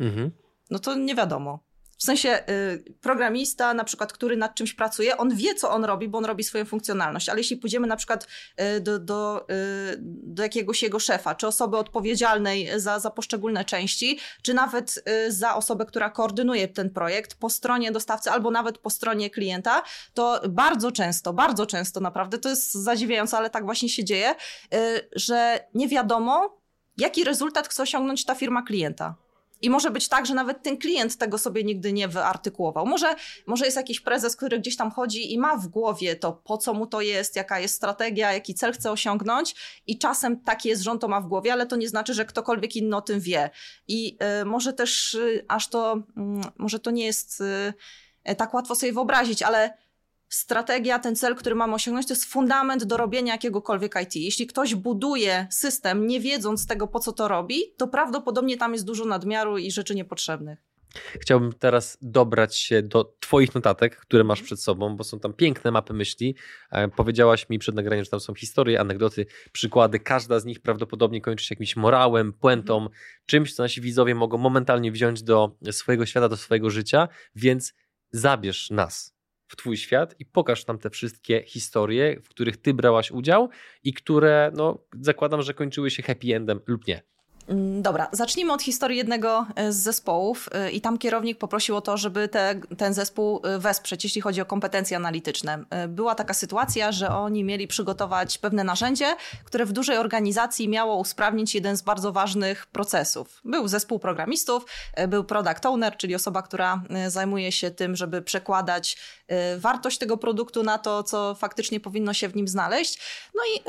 [0.00, 0.30] Mhm.
[0.70, 1.67] No to nie wiadomo.
[1.98, 6.08] W sensie y, programista, na przykład, który nad czymś pracuje, on wie, co on robi,
[6.08, 7.28] bo on robi swoją funkcjonalność.
[7.28, 8.26] Ale jeśli pójdziemy na przykład
[8.76, 14.18] y, do, do, y, do jakiegoś jego szefa, czy osoby odpowiedzialnej za, za poszczególne części,
[14.42, 18.90] czy nawet y, za osobę, która koordynuje ten projekt po stronie dostawcy albo nawet po
[18.90, 19.82] stronie klienta,
[20.14, 24.34] to bardzo często, bardzo często naprawdę, to jest zadziwiające, ale tak właśnie się dzieje,
[24.74, 26.58] y, że nie wiadomo,
[26.96, 29.27] jaki rezultat chce osiągnąć ta firma klienta.
[29.62, 32.86] I może być tak, że nawet ten klient tego sobie nigdy nie wyartykułował.
[32.86, 33.14] Może,
[33.46, 36.74] może jest jakiś prezes, który gdzieś tam chodzi i ma w głowie to, po co
[36.74, 39.54] mu to jest, jaka jest strategia, jaki cel chce osiągnąć,
[39.86, 42.24] i czasem taki jest, że on to ma w głowie, ale to nie znaczy, że
[42.24, 43.50] ktokolwiek inny o tym wie.
[43.88, 46.00] I y, może też y, aż to, y,
[46.58, 47.40] może to nie jest
[48.28, 49.87] y, tak łatwo sobie wyobrazić, ale
[50.28, 54.16] strategia, ten cel, który mamy osiągnąć, to jest fundament do robienia jakiegokolwiek IT.
[54.16, 58.84] Jeśli ktoś buduje system, nie wiedząc tego, po co to robi, to prawdopodobnie tam jest
[58.84, 60.68] dużo nadmiaru i rzeczy niepotrzebnych.
[61.20, 65.70] Chciałbym teraz dobrać się do Twoich notatek, które masz przed sobą, bo są tam piękne
[65.70, 66.34] mapy myśli.
[66.70, 70.00] E, powiedziałaś mi przed nagraniem, że tam są historie, anegdoty, przykłady.
[70.00, 72.96] Każda z nich prawdopodobnie kończy się jakimś morałem, puentą, mhm.
[73.26, 77.74] czymś, co nasi widzowie mogą momentalnie wziąć do swojego świata, do swojego życia, więc
[78.12, 79.17] zabierz nas
[79.48, 83.48] w Twój świat i pokaż tam te wszystkie historie, w których Ty brałaś udział
[83.84, 87.02] i które, no, zakładam, że kończyły się happy endem lub nie.
[87.48, 91.80] Mm, dobra, zacznijmy od historii jednego e, z zespołów e, i tam kierownik poprosił o
[91.80, 95.64] to, żeby te, ten zespół e, wesprzeć, jeśli chodzi o kompetencje analityczne.
[95.88, 101.54] Była taka sytuacja, że oni mieli przygotować pewne narzędzie, które w dużej organizacji miało usprawnić
[101.54, 103.40] jeden z bardzo ważnych procesów.
[103.44, 104.66] Był zespół programistów,
[105.08, 108.96] był product owner, czyli osoba, która zajmuje się tym, żeby przekładać
[109.58, 112.98] wartość tego produktu na to, co faktycznie powinno się w nim znaleźć.
[113.34, 113.60] No i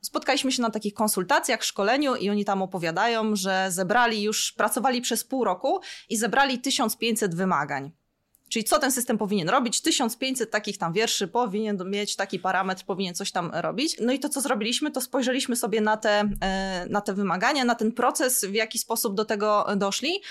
[0.00, 5.24] spotkaliśmy się na takich konsultacjach, szkoleniu i oni tam opowiadają, że zebrali już, pracowali przez
[5.24, 7.92] pół roku i zebrali 1500 wymagań.
[8.48, 9.80] Czyli co ten system powinien robić?
[9.80, 13.96] 1500 takich tam wierszy powinien mieć, taki parametr powinien coś tam robić.
[14.00, 17.74] No i to, co zrobiliśmy, to spojrzeliśmy sobie na te, e, na te wymagania, na
[17.74, 20.22] ten proces, w jaki sposób do tego doszli.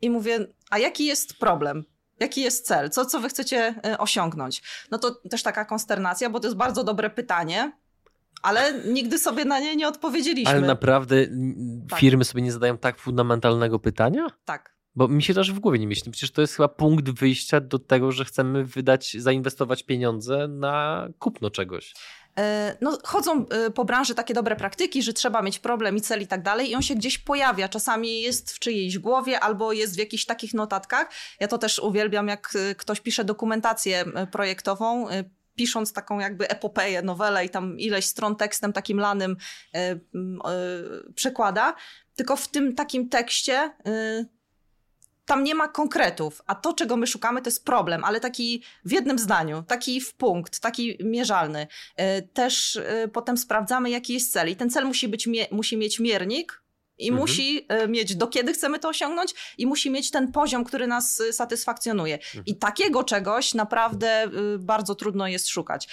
[0.00, 1.84] I mówię, a jaki jest problem?
[2.20, 2.90] Jaki jest cel?
[2.90, 4.62] Co, co wy chcecie e, osiągnąć?
[4.90, 7.72] No to też taka konsternacja, bo to jest bardzo dobre pytanie,
[8.42, 10.52] ale nigdy sobie na nie nie odpowiedzieliśmy.
[10.52, 11.26] Ale naprawdę
[11.90, 12.00] tak.
[12.00, 14.26] firmy sobie nie zadają tak fundamentalnego pytania?
[14.44, 14.78] Tak.
[14.94, 16.12] Bo mi się też w głowie nie myśli.
[16.12, 21.50] Przecież to jest chyba punkt wyjścia do tego, że chcemy wydać, zainwestować pieniądze na kupno
[21.50, 21.94] czegoś.
[22.80, 26.42] no, chodzą po branży takie dobre praktyki, że trzeba mieć problem i cel i tak
[26.42, 27.68] dalej i on się gdzieś pojawia.
[27.68, 31.10] Czasami jest w czyjejś głowie albo jest w jakichś takich notatkach.
[31.40, 35.06] Ja to też uwielbiam, jak ktoś pisze dokumentację projektową,
[35.58, 39.36] pisząc taką jakby epopeję, nowelę i tam ileś stron tekstem takim lanym
[39.74, 39.98] e, e,
[41.14, 41.74] przekłada,
[42.14, 44.24] tylko w tym takim tekście e,
[45.26, 48.92] tam nie ma konkretów, a to, czego my szukamy, to jest problem, ale taki w
[48.92, 51.66] jednym zdaniu, taki w punkt, taki mierzalny.
[52.32, 52.80] Też
[53.12, 56.62] potem sprawdzamy, jaki jest cel i ten cel musi, być, musi mieć miernik,
[56.98, 57.20] i mhm.
[57.20, 61.20] musi e, mieć do kiedy chcemy to osiągnąć i musi mieć ten poziom, który nas
[61.20, 62.14] e, satysfakcjonuje.
[62.14, 62.44] Mhm.
[62.46, 65.88] I takiego czegoś naprawdę e, bardzo trudno jest szukać.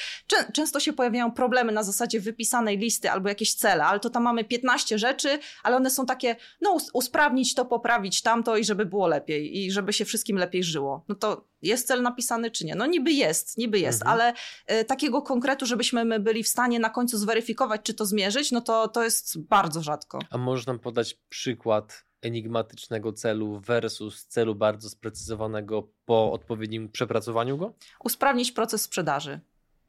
[0.54, 4.44] Często się pojawiają problemy na zasadzie wypisanej listy albo jakieś cele, ale to tam mamy
[4.44, 9.58] 15 rzeczy, ale one są takie, no usprawnić to, poprawić tamto i żeby było lepiej
[9.58, 11.06] i żeby się wszystkim lepiej żyło.
[11.08, 12.76] No to jest cel napisany czy nie?
[12.76, 14.14] No niby jest, niby jest, mhm.
[14.14, 14.34] ale
[14.82, 18.62] y, takiego konkretu, żebyśmy my byli w stanie na końcu zweryfikować, czy to zmierzyć, no
[18.62, 20.20] to, to jest bardzo rzadko.
[20.30, 27.74] A możesz nam podać przykład enigmatycznego celu versus celu bardzo sprecyzowanego po odpowiednim przepracowaniu go?
[28.04, 29.40] Usprawnić proces sprzedaży.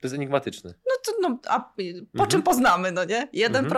[0.00, 0.74] To jest enigmatyczny.
[0.86, 2.30] No to, no, a po mhm.
[2.30, 3.28] czym poznamy, no nie?
[3.34, 3.68] 1%, mhm.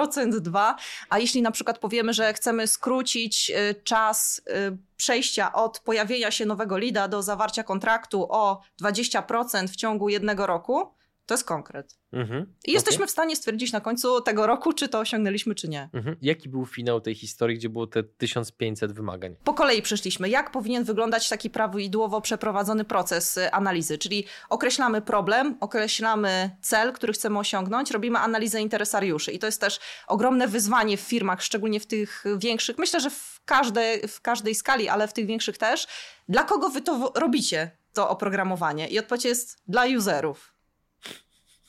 [0.42, 0.74] 2%,
[1.08, 6.46] a jeśli na przykład powiemy, że chcemy skrócić y, czas y, przejścia od pojawienia się
[6.46, 10.94] nowego lida do zawarcia kontraktu o 20% w ciągu jednego roku,
[11.28, 11.98] to jest konkret.
[12.12, 12.54] Mhm.
[12.66, 13.06] I jesteśmy okay.
[13.06, 15.88] w stanie stwierdzić na końcu tego roku, czy to osiągnęliśmy, czy nie.
[15.92, 16.16] Mhm.
[16.22, 19.36] Jaki był finał tej historii, gdzie było te 1500 wymagań?
[19.44, 20.28] Po kolei przeszliśmy.
[20.28, 23.98] Jak powinien wyglądać taki prawidłowo przeprowadzony proces y, analizy?
[23.98, 29.32] Czyli określamy problem, określamy cel, który chcemy osiągnąć, robimy analizę interesariuszy.
[29.32, 32.78] I to jest też ogromne wyzwanie w firmach, szczególnie w tych większych.
[32.78, 35.86] Myślę, że w każdej, w każdej skali, ale w tych większych też.
[36.28, 38.88] Dla kogo wy to robicie, to oprogramowanie?
[38.88, 40.57] I odpowiedź jest dla userów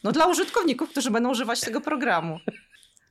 [0.04, 2.40] no dla użytkowników, którzy będą używać tego programu.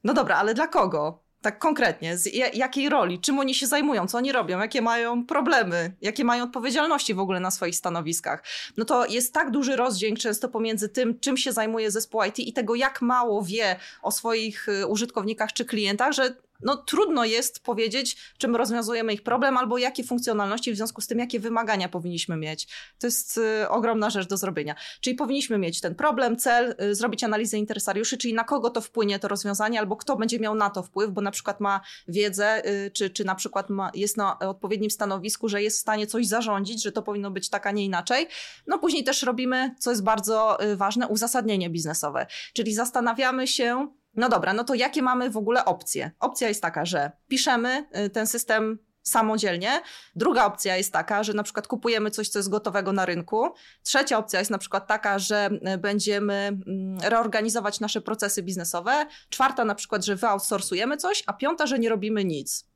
[0.04, 1.22] No dobra, ale dla kogo?
[1.42, 5.96] Tak konkretnie, z jakiej roli, czym oni się zajmują, co oni robią, jakie mają problemy,
[6.00, 8.44] jakie mają odpowiedzialności w ogóle na swoich stanowiskach.
[8.76, 12.52] No to jest tak duży rozdźwięk często pomiędzy tym, czym się zajmuje zespół IT i
[12.52, 18.16] tego, jak mało wie o swoich y, użytkownikach czy klientach, że no, trudno jest powiedzieć,
[18.38, 22.68] czym rozwiązujemy ich problem, albo jakie funkcjonalności, w związku z tym, jakie wymagania powinniśmy mieć.
[22.98, 24.74] To jest y, ogromna rzecz do zrobienia.
[25.00, 29.18] Czyli powinniśmy mieć ten problem, cel, y, zrobić analizę interesariuszy, czyli na kogo to wpłynie
[29.18, 32.90] to rozwiązanie, albo kto będzie miał na to wpływ, bo na przykład ma wiedzę, y,
[32.90, 36.82] czy, czy na przykład ma, jest na odpowiednim stanowisku, że jest w stanie coś zarządzić,
[36.82, 38.28] że to powinno być tak, a nie inaczej.
[38.66, 42.26] No później też robimy, co jest bardzo y, ważne, uzasadnienie biznesowe.
[42.52, 43.88] Czyli zastanawiamy się,
[44.18, 46.10] no dobra, no to jakie mamy w ogóle opcje?
[46.20, 49.82] Opcja jest taka, że piszemy y, ten system samodzielnie.
[50.14, 53.50] Druga opcja jest taka, że na przykład kupujemy coś, co jest gotowego na rynku.
[53.82, 59.06] Trzecia opcja jest na przykład taka, że y, będziemy mm, reorganizować nasze procesy biznesowe.
[59.30, 62.66] Czwarta na przykład, że wyoutsourcujemy coś, a piąta, że nie robimy nic.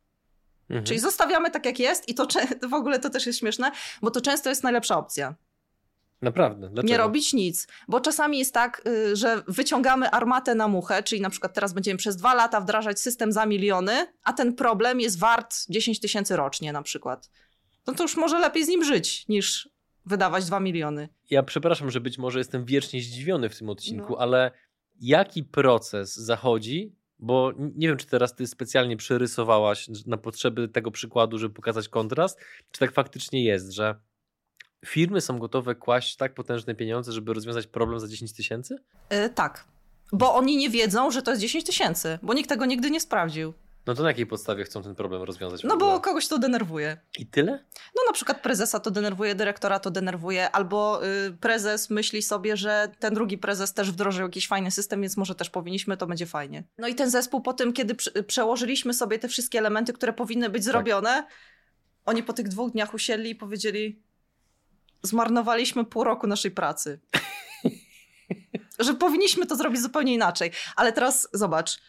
[0.71, 0.85] Mhm.
[0.85, 2.27] Czyli zostawiamy tak, jak jest i to
[2.69, 3.71] w ogóle to też jest śmieszne,
[4.03, 5.35] bo to często jest najlepsza opcja.
[6.23, 6.69] Naprawdę.
[6.69, 6.93] Dlaczego?
[6.93, 7.67] Nie robić nic.
[7.89, 11.99] Bo czasami jest tak, y, że wyciągamy armatę na muchę, czyli na przykład teraz będziemy
[11.99, 16.73] przez dwa lata wdrażać system za miliony, a ten problem jest wart 10 tysięcy rocznie
[16.73, 17.31] na przykład.
[17.87, 19.69] No to już może lepiej z nim żyć, niż
[20.07, 21.09] wydawać dwa miliony.
[21.31, 24.19] Ja przepraszam, że być może jestem wiecznie zdziwiony w tym odcinku, no.
[24.19, 24.51] ale
[25.01, 31.39] jaki proces zachodzi, bo nie wiem, czy teraz ty specjalnie przerysowałaś na potrzeby tego przykładu,
[31.39, 32.39] żeby pokazać kontrast,
[32.71, 33.95] czy tak faktycznie jest, że
[34.87, 38.77] firmy są gotowe kłaść tak potężne pieniądze, żeby rozwiązać problem za 10 tysięcy?
[39.11, 39.64] Yy, tak.
[40.12, 43.55] Bo oni nie wiedzą, że to jest 10 tysięcy, bo nikt tego nigdy nie sprawdził.
[43.87, 45.64] No to na jakiej podstawie chcą ten problem rozwiązać?
[45.64, 46.97] No bo kogoś to denerwuje.
[47.18, 47.64] I tyle?
[47.97, 52.88] No na przykład prezesa to denerwuje, dyrektora to denerwuje, albo y, prezes myśli sobie, że
[52.99, 56.64] ten drugi prezes też wdrożył jakiś fajny system, więc może też powinniśmy, to będzie fajnie.
[56.79, 57.95] No i ten zespół po tym, kiedy
[58.27, 60.73] przełożyliśmy sobie te wszystkie elementy, które powinny być tak.
[60.73, 61.33] zrobione, tak.
[62.05, 64.03] oni po tych dwóch dniach usiedli i powiedzieli,
[65.03, 67.01] zmarnowaliśmy pół roku naszej pracy.
[68.79, 70.51] że powinniśmy to zrobić zupełnie inaczej.
[70.77, 71.81] Ale teraz zobacz,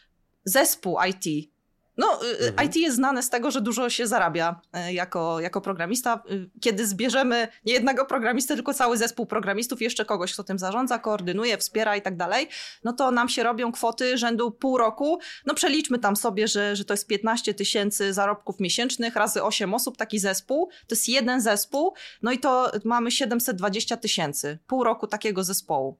[0.45, 1.52] zespół IT
[1.97, 2.67] no, y, y, mhm.
[2.67, 6.23] IT jest znane z tego, że dużo się zarabia y, jako, jako programista.
[6.61, 11.57] Kiedy zbierzemy nie jednego programistę, tylko cały zespół programistów, jeszcze kogoś, kto tym zarządza, koordynuje,
[11.57, 12.47] wspiera i tak dalej,
[12.83, 15.19] no to nam się robią kwoty rzędu pół roku.
[15.45, 19.97] No przeliczmy tam sobie, że, że to jest 15 tysięcy zarobków miesięcznych razy 8 osób,
[19.97, 20.69] taki zespół.
[20.87, 24.59] To jest jeden zespół, no i to mamy 720 tysięcy.
[24.67, 25.97] Pół roku takiego zespołu.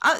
[0.00, 0.16] A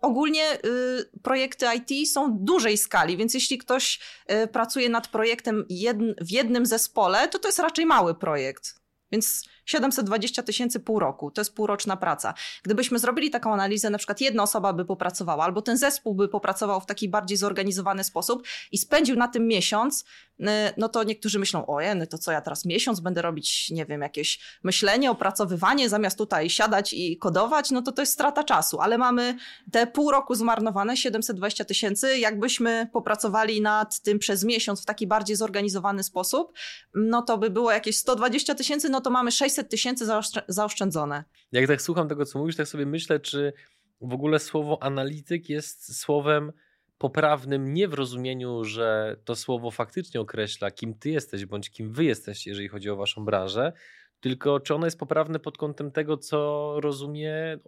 [0.00, 6.12] Ogólnie y, projekty IT są dużej skali, więc jeśli ktoś y, pracuje nad projektem jedn,
[6.20, 8.74] w jednym zespole, to to jest raczej mały projekt.
[9.12, 12.34] Więc 720 tysięcy pół roku, to jest półroczna praca.
[12.62, 16.80] Gdybyśmy zrobili taką analizę, na przykład jedna osoba by popracowała, albo ten zespół by popracował
[16.80, 20.04] w taki bardziej zorganizowany sposób i spędził na tym miesiąc,
[20.40, 20.44] y,
[20.76, 24.58] no to niektórzy myślą, ojej, to co ja teraz miesiąc będę robić, nie wiem, jakieś
[24.62, 29.36] myślenie, opracowywanie, zamiast tutaj siadać i kodować, no to to jest strata czasu, ale mamy
[29.72, 35.36] te pół roku zmarnowane, 720 tysięcy, jakbyśmy popracowali nad tym przez miesiąc w taki bardziej
[35.36, 36.52] zorganizowany sposób,
[36.94, 40.06] no to by było jakieś 120 tysięcy, no to mamy 600 tysięcy
[40.48, 41.24] zaoszczędzone.
[41.52, 43.52] Jak tak słucham tego, co mówisz, tak sobie myślę, czy
[44.00, 46.52] w ogóle słowo analityk jest słowem
[46.98, 52.04] poprawnym nie w rozumieniu, że to słowo faktycznie określa, kim ty jesteś, bądź kim wy
[52.04, 53.72] jesteście, jeżeli chodzi o waszą branżę,
[54.20, 57.58] tylko czy ono jest poprawne pod kątem tego, co rozumie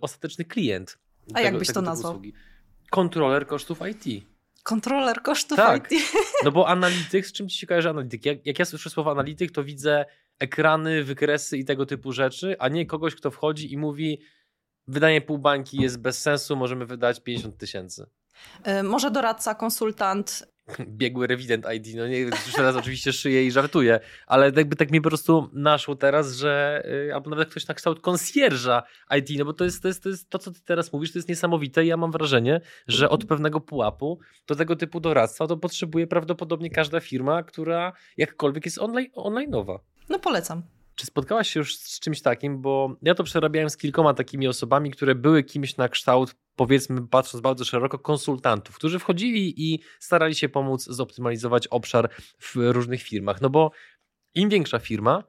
[0.00, 0.98] ostateczny klient.
[1.34, 2.12] A jak byś to nazwał?
[2.12, 2.32] Usługi.
[2.90, 4.26] Kontroler kosztów IT.
[4.64, 5.92] Kontroler kosztów tak.
[5.92, 6.02] IT.
[6.44, 8.26] No bo analityk, z czym ci się kojarzy analityk?
[8.26, 10.04] Jak, jak ja słyszę słowo analityk, to widzę
[10.38, 14.20] ekrany, wykresy i tego typu rzeczy, a nie kogoś, kto wchodzi i mówi
[14.86, 18.06] wydanie pół bańki jest bez sensu, możemy wydać 50 tysięcy.
[18.68, 20.53] Y, może doradca, konsultant,
[20.98, 25.00] biegły rewident ID, no nie, już teraz oczywiście szyję i żartuję, ale jakby tak mi
[25.00, 28.82] po prostu naszło teraz, że yy, albo nawet ktoś na kształt konsjerża
[29.18, 31.18] IT, no bo to jest, to jest, to jest to, co ty teraz mówisz, to
[31.18, 35.56] jest niesamowite i ja mam wrażenie, że od pewnego pułapu do tego typu doradztwa to
[35.56, 39.78] potrzebuje prawdopodobnie każda firma, która jakkolwiek jest online, online'owa.
[40.08, 40.62] No polecam.
[40.94, 44.90] Czy spotkałaś się już z czymś takim, bo ja to przerabiałem z kilkoma takimi osobami,
[44.90, 50.48] które były kimś na kształt, powiedzmy, patrząc bardzo szeroko, konsultantów, którzy wchodzili i starali się
[50.48, 53.40] pomóc zoptymalizować obszar w różnych firmach.
[53.40, 53.70] No bo
[54.34, 55.24] im większa firma,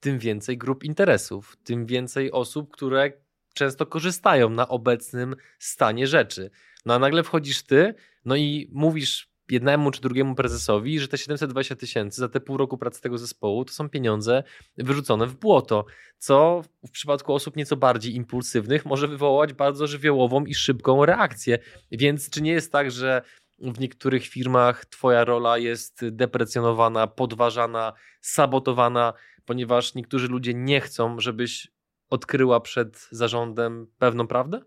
[0.00, 3.12] tym więcej grup interesów, tym więcej osób, które
[3.54, 6.50] często korzystają na obecnym stanie rzeczy.
[6.86, 11.76] No a nagle wchodzisz ty, no i mówisz jednemu czy drugiemu prezesowi, że te 720
[11.76, 14.42] tysięcy za te pół roku pracy tego zespołu to są pieniądze
[14.78, 15.84] wyrzucone w błoto,
[16.18, 21.58] co w przypadku osób nieco bardziej impulsywnych może wywołać bardzo żywiołową i szybką reakcję.
[21.90, 23.22] Więc czy nie jest tak, że
[23.58, 29.12] w niektórych firmach twoja rola jest deprecjonowana, podważana, sabotowana,
[29.44, 31.68] ponieważ niektórzy ludzie nie chcą, żebyś
[32.10, 34.60] odkryła przed zarządem pewną prawdę?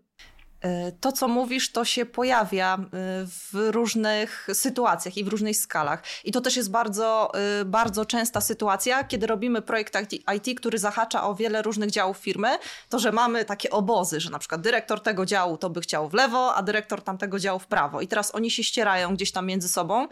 [0.60, 2.86] E, to, co mówisz, to się pojawia e,
[3.26, 6.02] w różnych sytuacjach i w różnych skalach.
[6.24, 9.96] I to też jest bardzo, e, bardzo częsta sytuacja, kiedy robimy projekt
[10.36, 12.48] IT, który zahacza o wiele różnych działów firmy,
[12.88, 16.14] to że mamy takie obozy, że na przykład dyrektor tego działu to by chciał w
[16.14, 18.00] lewo, a dyrektor tamtego działu w prawo.
[18.00, 20.08] I teraz oni się ścierają gdzieś tam między sobą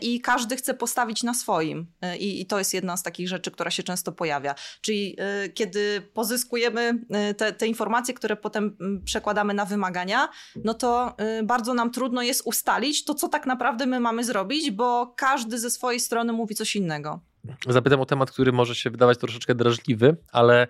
[0.00, 1.86] i każdy chce postawić na swoim.
[2.18, 4.54] I, i to jest jedna z takich rzeczy, która się często pojawia.
[4.80, 5.16] Czyli
[5.54, 6.98] kiedy pozyskujemy
[7.36, 10.28] te, te informacje, które potem przekładamy na wymagania, wymagania,
[10.64, 14.70] no to y, bardzo nam trudno jest ustalić to, co tak naprawdę my mamy zrobić,
[14.70, 17.20] bo każdy ze swojej strony mówi coś innego.
[17.68, 20.66] Zapytam o temat, który może się wydawać troszeczkę drażliwy, ale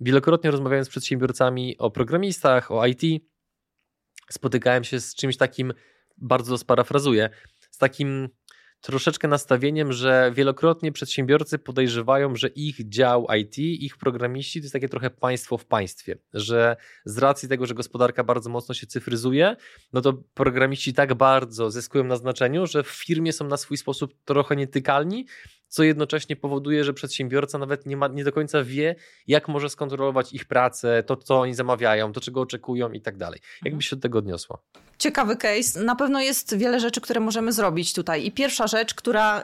[0.00, 3.02] wielokrotnie rozmawiając z przedsiębiorcami o programistach, o IT,
[4.30, 5.72] spotykałem się z czymś takim,
[6.16, 7.30] bardzo sparafrazuję,
[7.70, 8.28] z takim
[8.80, 14.88] troszeczkę nastawieniem, że wielokrotnie przedsiębiorcy podejrzewają, że ich dział IT, ich programiści to jest takie
[14.88, 19.56] trochę państwo w państwie, że z racji tego, że gospodarka bardzo mocno się cyfryzuje,
[19.92, 24.14] no to programiści tak bardzo zyskują na znaczeniu, że w firmie są na swój sposób
[24.24, 25.26] trochę nietykalni,
[25.68, 28.94] co jednocześnie powoduje, że przedsiębiorca nawet nie, ma, nie do końca wie,
[29.26, 33.40] jak może skontrolować ich pracę, to co oni zamawiają, to czego oczekują i tak dalej.
[33.62, 33.80] Jak mhm.
[33.80, 34.58] się do tego odniosła?
[34.98, 35.80] Ciekawy case.
[35.80, 38.26] Na pewno jest wiele rzeczy, które możemy zrobić tutaj.
[38.26, 39.42] I pierwsza rzecz, która y,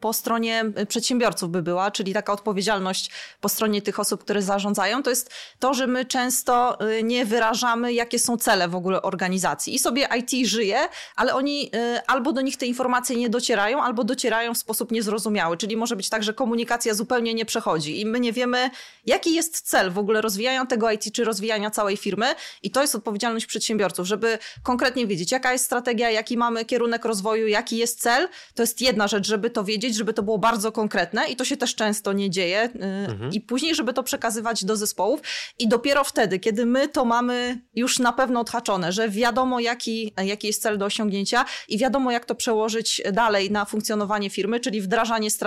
[0.00, 5.10] po stronie przedsiębiorców by była, czyli taka odpowiedzialność po stronie tych osób, które zarządzają, to
[5.10, 9.74] jest to, że my często y, nie wyrażamy, jakie są cele w ogóle organizacji.
[9.74, 10.78] I sobie IT żyje,
[11.16, 15.51] ale oni y, albo do nich te informacje nie docierają, albo docierają w sposób niezrozumiały.
[15.56, 18.70] Czyli może być tak, że komunikacja zupełnie nie przechodzi i my nie wiemy,
[19.06, 22.26] jaki jest cel w ogóle rozwijania tego IT, czy rozwijania całej firmy.
[22.62, 27.04] I to jest odpowiedzialność przedsiębiorców, żeby konkretnie konkretnie wiedzieć, jaka jest strategia, jaki mamy kierunek
[27.04, 28.28] rozwoju, jaki jest cel.
[28.54, 31.56] To jest jedna rzecz, żeby to wiedzieć, żeby to było bardzo konkretne i to się
[31.56, 32.64] też często nie dzieje.
[32.64, 33.32] Y, mhm.
[33.32, 35.20] I później, żeby to przekazywać do zespołów.
[35.58, 40.46] I dopiero wtedy, kiedy my to mamy już na pewno odhaczone, że wiadomo, jaki, jaki
[40.46, 45.30] jest cel do osiągnięcia i wiadomo, jak to przełożyć dalej na funkcjonowanie firmy, czyli wdrażanie
[45.30, 45.41] strategii,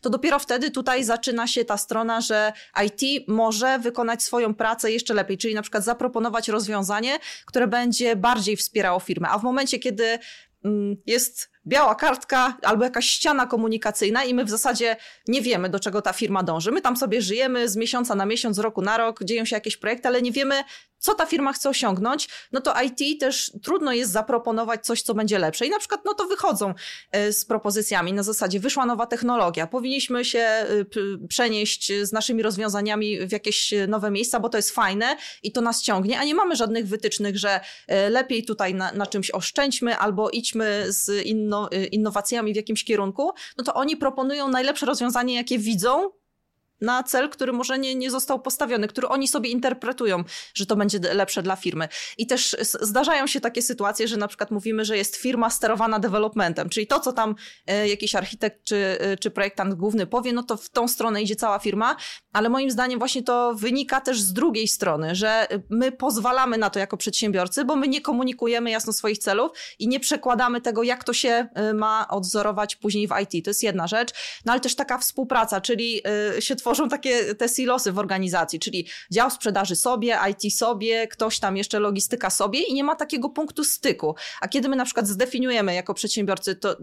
[0.00, 2.52] to dopiero wtedy tutaj zaczyna się ta strona, że
[2.84, 8.56] IT może wykonać swoją pracę jeszcze lepiej, czyli na przykład zaproponować rozwiązanie, które będzie bardziej
[8.56, 9.28] wspierało firmę.
[9.28, 10.18] A w momencie, kiedy
[10.64, 14.96] mm, jest biała kartka albo jakaś ściana komunikacyjna i my w zasadzie
[15.28, 16.72] nie wiemy, do czego ta firma dąży.
[16.72, 19.76] My tam sobie żyjemy z miesiąca na miesiąc, z roku na rok, dzieją się jakieś
[19.76, 20.64] projekty, ale nie wiemy,
[20.98, 25.38] co ta firma chce osiągnąć, no to IT też trudno jest zaproponować coś, co będzie
[25.38, 25.66] lepsze.
[25.66, 26.74] I na przykład, no to wychodzą
[27.12, 30.66] e, z propozycjami na zasadzie wyszła nowa technologia, powinniśmy się e,
[31.28, 35.82] przenieść z naszymi rozwiązaniami w jakieś nowe miejsca, bo to jest fajne i to nas
[35.82, 40.30] ciągnie, a nie mamy żadnych wytycznych, że e, lepiej tutaj na, na czymś oszczędźmy albo
[40.30, 41.26] idźmy z
[41.56, 46.10] inno, innowacjami w jakimś kierunku, no to oni proponują najlepsze rozwiązanie, jakie widzą,
[46.80, 50.98] na cel, który może nie, nie został postawiony, który oni sobie interpretują, że to będzie
[50.98, 51.88] lepsze dla firmy.
[52.18, 56.68] I też zdarzają się takie sytuacje, że na przykład mówimy, że jest firma sterowana developmentem,
[56.68, 57.34] czyli to, co tam
[57.66, 61.36] e, jakiś architekt czy, e, czy projektant główny powie, no to w tą stronę idzie
[61.36, 61.96] cała firma,
[62.32, 66.78] ale moim zdaniem właśnie to wynika też z drugiej strony, że my pozwalamy na to
[66.78, 71.12] jako przedsiębiorcy, bo my nie komunikujemy jasno swoich celów i nie przekładamy tego, jak to
[71.12, 73.44] się e, ma odzorować później w IT.
[73.44, 74.10] To jest jedna rzecz,
[74.44, 76.02] no ale też taka współpraca, czyli
[76.38, 81.56] się tworzą takie te silosy w organizacji, czyli dział sprzedaży sobie, IT sobie, ktoś tam
[81.56, 84.14] jeszcze logistyka sobie i nie ma takiego punktu styku.
[84.40, 86.76] A kiedy my na przykład zdefiniujemy jako przedsiębiorcy to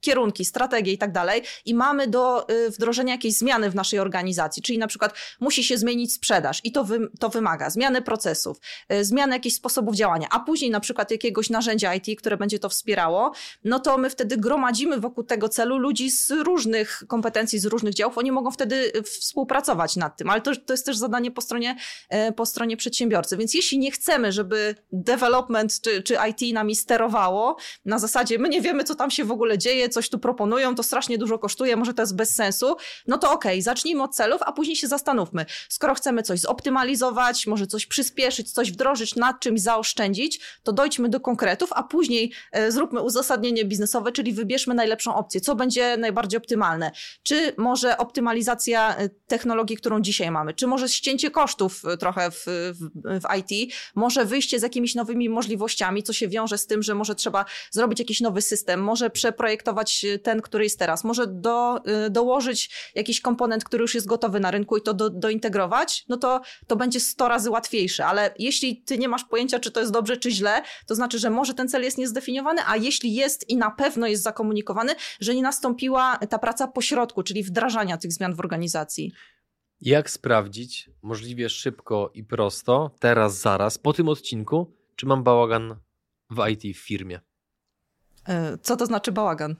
[0.00, 4.62] kierunki, strategie i tak dalej i mamy do y, wdrożenia jakiejś zmiany w naszej organizacji,
[4.62, 8.60] czyli na przykład musi się zmienić sprzedaż i to, wy, to wymaga zmiany procesów,
[8.92, 12.68] y, zmiany jakichś sposobów działania, a później na przykład jakiegoś narzędzia IT, które będzie to
[12.68, 13.32] wspierało,
[13.64, 18.18] no to my wtedy gromadzimy wokół tego celu ludzi z różnych kompetencji, z różnych działów,
[18.18, 18.92] oni mogą wtedy
[19.28, 21.76] współpracować nad tym, ale to, to jest też zadanie po stronie,
[22.28, 27.56] y, po stronie przedsiębiorcy, więc jeśli nie chcemy, żeby development czy, czy IT nami sterowało,
[27.84, 30.82] na zasadzie my nie wiemy, co tam się w ogóle dzieje, coś tu proponują, to
[30.82, 34.42] strasznie dużo kosztuje, może to jest bez sensu, no to okej, okay, zacznijmy od celów,
[34.42, 35.46] a później się zastanówmy.
[35.68, 41.20] Skoro chcemy coś zoptymalizować, może coś przyspieszyć, coś wdrożyć, nad czymś zaoszczędzić, to dojdźmy do
[41.20, 46.90] konkretów, a później e, zróbmy uzasadnienie biznesowe, czyli wybierzmy najlepszą opcję, co będzie najbardziej optymalne.
[47.22, 52.44] Czy może optymalizacja e, technologii, którą dzisiaj mamy, czy może ścięcie kosztów e, trochę w,
[52.46, 56.94] w, w IT, może wyjście z jakimiś nowymi możliwościami, co się wiąże z tym, że
[56.94, 61.04] może trzeba zrobić jakiś nowy system, może przeprojektować Y, ten, który jest teraz.
[61.04, 65.10] Może do, y, dołożyć jakiś komponent, który już jest gotowy na rynku i to do,
[65.10, 68.06] dointegrować, no to, to będzie 100 razy łatwiejsze.
[68.06, 71.30] Ale jeśli ty nie masz pojęcia, czy to jest dobrze, czy źle, to znaczy, że
[71.30, 75.42] może ten cel jest niezdefiniowany, a jeśli jest i na pewno jest zakomunikowany, że nie
[75.42, 79.12] nastąpiła ta praca pośrodku, czyli wdrażania tych zmian w organizacji.
[79.80, 85.76] Jak sprawdzić możliwie szybko i prosto, teraz, zaraz, po tym odcinku, czy mam bałagan
[86.30, 87.20] w IT w firmie?
[88.28, 89.56] E, co to znaczy bałagan?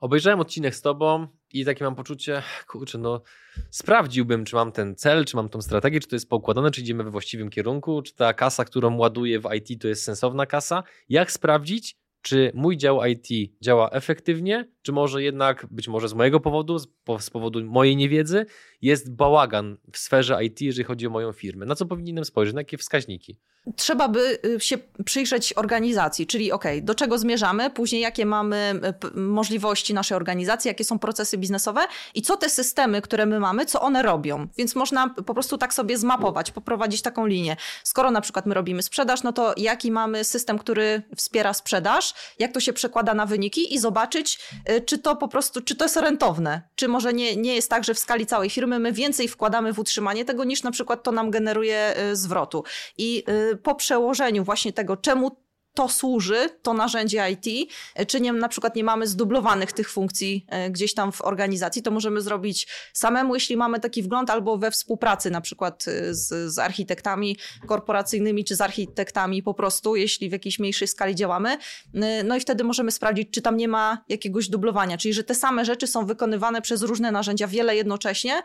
[0.00, 3.22] Obejrzałem odcinek z tobą i takie mam poczucie, kurczę, no
[3.70, 7.04] sprawdziłbym, czy mam ten cel, czy mam tą strategię, czy to jest poukładane, czy idziemy
[7.04, 10.82] we właściwym kierunku, czy ta kasa, którą ładuję w IT, to jest sensowna kasa.
[11.08, 16.40] Jak sprawdzić, czy mój dział IT działa efektywnie, czy może jednak, być może z mojego
[16.40, 16.78] powodu,
[17.18, 18.46] z powodu mojej niewiedzy,
[18.82, 21.66] jest bałagan w sferze IT, jeżeli chodzi o moją firmę.
[21.66, 23.38] Na co powinienem spojrzeć, na jakie wskaźniki?
[23.76, 28.80] Trzeba by y, się przyjrzeć organizacji, czyli ok, do czego zmierzamy, później jakie mamy
[29.16, 31.80] y, możliwości naszej organizacji, jakie są procesy biznesowe
[32.14, 34.46] i co te systemy, które my mamy, co one robią.
[34.58, 37.56] Więc można po prostu tak sobie zmapować, poprowadzić taką linię.
[37.84, 42.52] Skoro na przykład my robimy sprzedaż, no to jaki mamy system, który wspiera sprzedaż, jak
[42.52, 44.38] to się przekłada na wyniki i zobaczyć,
[44.70, 47.84] y, czy to po prostu, czy to jest rentowne, czy może nie, nie jest tak,
[47.84, 51.12] że w skali całej firmy my więcej wkładamy w utrzymanie tego, niż na przykład to
[51.12, 52.64] nam generuje zwrotu.
[52.98, 53.24] I
[53.56, 55.45] po przełożeniu właśnie tego, czemu
[55.76, 57.70] to służy, to narzędzie IT,
[58.08, 61.90] czy nie, na przykład nie mamy zdublowanych tych funkcji e, gdzieś tam w organizacji, to
[61.90, 66.58] możemy zrobić samemu, jeśli mamy taki wgląd, albo we współpracy na przykład e, z, z
[66.58, 67.36] architektami
[67.66, 71.58] korporacyjnymi, czy z architektami po prostu, jeśli w jakiejś mniejszej skali działamy.
[71.94, 75.34] E, no i wtedy możemy sprawdzić, czy tam nie ma jakiegoś dublowania, czyli że te
[75.34, 78.42] same rzeczy są wykonywane przez różne narzędzia, wiele jednocześnie,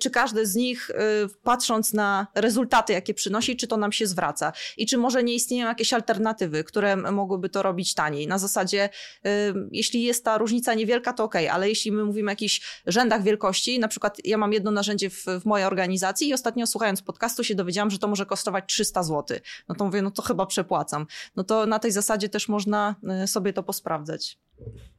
[0.00, 0.90] czy każde z nich,
[1.42, 5.66] patrząc na rezultaty, jakie przynosi, czy to nam się zwraca i czy może nie istnieją
[5.66, 8.26] jakieś alternatywy, które mogłyby to robić taniej.
[8.26, 8.88] Na zasadzie,
[9.26, 9.30] y,
[9.72, 13.78] jeśli jest ta różnica niewielka, to ok, ale jeśli my mówimy o jakichś rzędach wielkości,
[13.78, 17.54] na przykład ja mam jedno narzędzie w, w mojej organizacji i ostatnio słuchając podcastu się
[17.54, 19.38] dowiedziałam, że to może kosztować 300 zł.
[19.68, 21.06] No to mówię, no to chyba przepłacam.
[21.36, 24.38] No to na tej zasadzie też można y, sobie to posprawdzać.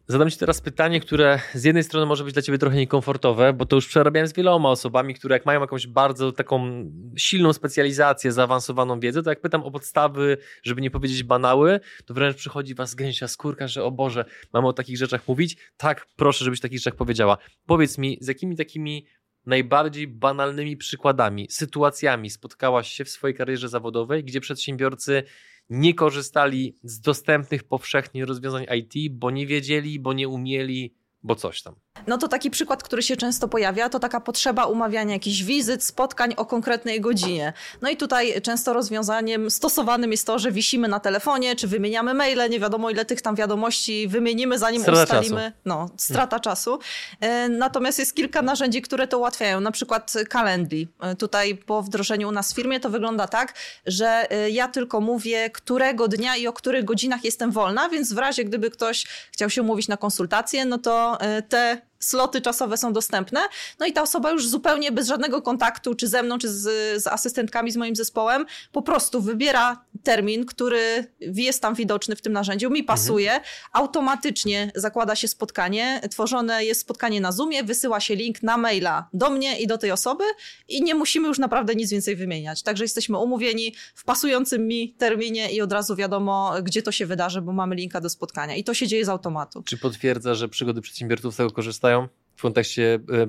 [0.08, 3.66] Zadam Ci teraz pytanie, które z jednej strony może być dla Ciebie trochę niekomfortowe, bo
[3.66, 6.86] to już przerabiałem z wieloma osobami, które jak mają jakąś bardzo taką
[7.18, 12.38] silną specjalizację, zaawansowaną wiedzę, to jak pytam o podstawy, żeby nie powiedzieć banały, to wręcz
[12.38, 15.58] przychodzi Was gęsia skórka, że o Boże, mamy o takich rzeczach mówić.
[15.78, 17.38] Tak, proszę, żebyś takich rzeczach powiedziała.
[17.66, 19.06] Powiedz mi, z jakimi takimi
[19.46, 25.24] najbardziej banalnymi przykładami, sytuacjami spotkałaś się w swojej karierze zawodowej, gdzie przedsiębiorcy
[25.72, 31.62] nie korzystali z dostępnych powszechnie rozwiązań IT, bo nie wiedzieli, bo nie umieli, bo coś
[31.62, 31.76] tam.
[32.08, 36.34] No to taki przykład, który się często pojawia, to taka potrzeba umawiania jakichś wizyt, spotkań
[36.38, 37.54] o konkretnej godzinie.
[37.82, 42.50] No i tutaj często rozwiązaniem stosowanym jest to, że wisimy na telefonie, czy wymieniamy maile,
[42.50, 45.42] nie wiadomo ile tych tam wiadomości wymienimy, zanim strata ustalimy.
[45.42, 45.62] Czasu.
[45.66, 46.80] No, strata czasu.
[47.20, 50.88] E, natomiast jest kilka narzędzi, które to ułatwiają, na przykład Calendly.
[51.02, 53.54] E, tutaj po wdrożeniu u nas w firmie to wygląda tak,
[53.86, 58.18] że e, ja tylko mówię, którego dnia i o których godzinach jestem wolna, więc w
[58.18, 61.18] razie gdyby ktoś chciał się umówić na konsultację, no to
[61.50, 63.40] te sloty czasowe są dostępne.
[63.80, 66.64] No i ta osoba już zupełnie bez żadnego kontaktu, czy ze mną, czy z,
[67.04, 72.34] z asystentkami, z moim zespołem, po prostu wybiera termin, który jest tam widoczny w tym
[72.34, 73.50] narzędziu, mi pasuje, mhm.
[73.74, 79.30] automatycznie zakłada się spotkanie, tworzone jest spotkanie na Zoomie, wysyła się link na maila do
[79.30, 80.24] mnie i do tej osoby
[80.68, 82.64] i nie musimy już naprawdę nic więcej wymieniać.
[82.64, 87.42] Także jesteśmy umówieni w pasującym mi terminie i od razu wiadomo, gdzie to się wydarzy,
[87.42, 89.64] bo mamy linka do spotkania i to się dzieje z automatu.
[89.64, 93.28] Czy potwierdza, że przygody przedsiębiorców z tego korzystają w kontekście e,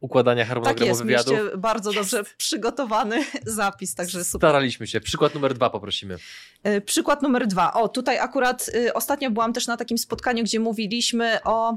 [0.00, 1.04] układania harmonogramu tak jest.
[1.04, 4.48] Mieliście bardzo dobrze przygotowany zapis, także super.
[4.48, 5.00] Staraliśmy się.
[5.00, 6.18] Przykład numer dwa poprosimy.
[6.62, 7.72] E, przykład numer dwa.
[7.72, 11.74] O, tutaj akurat y, ostatnio byłam też na takim spotkaniu, gdzie mówiliśmy o,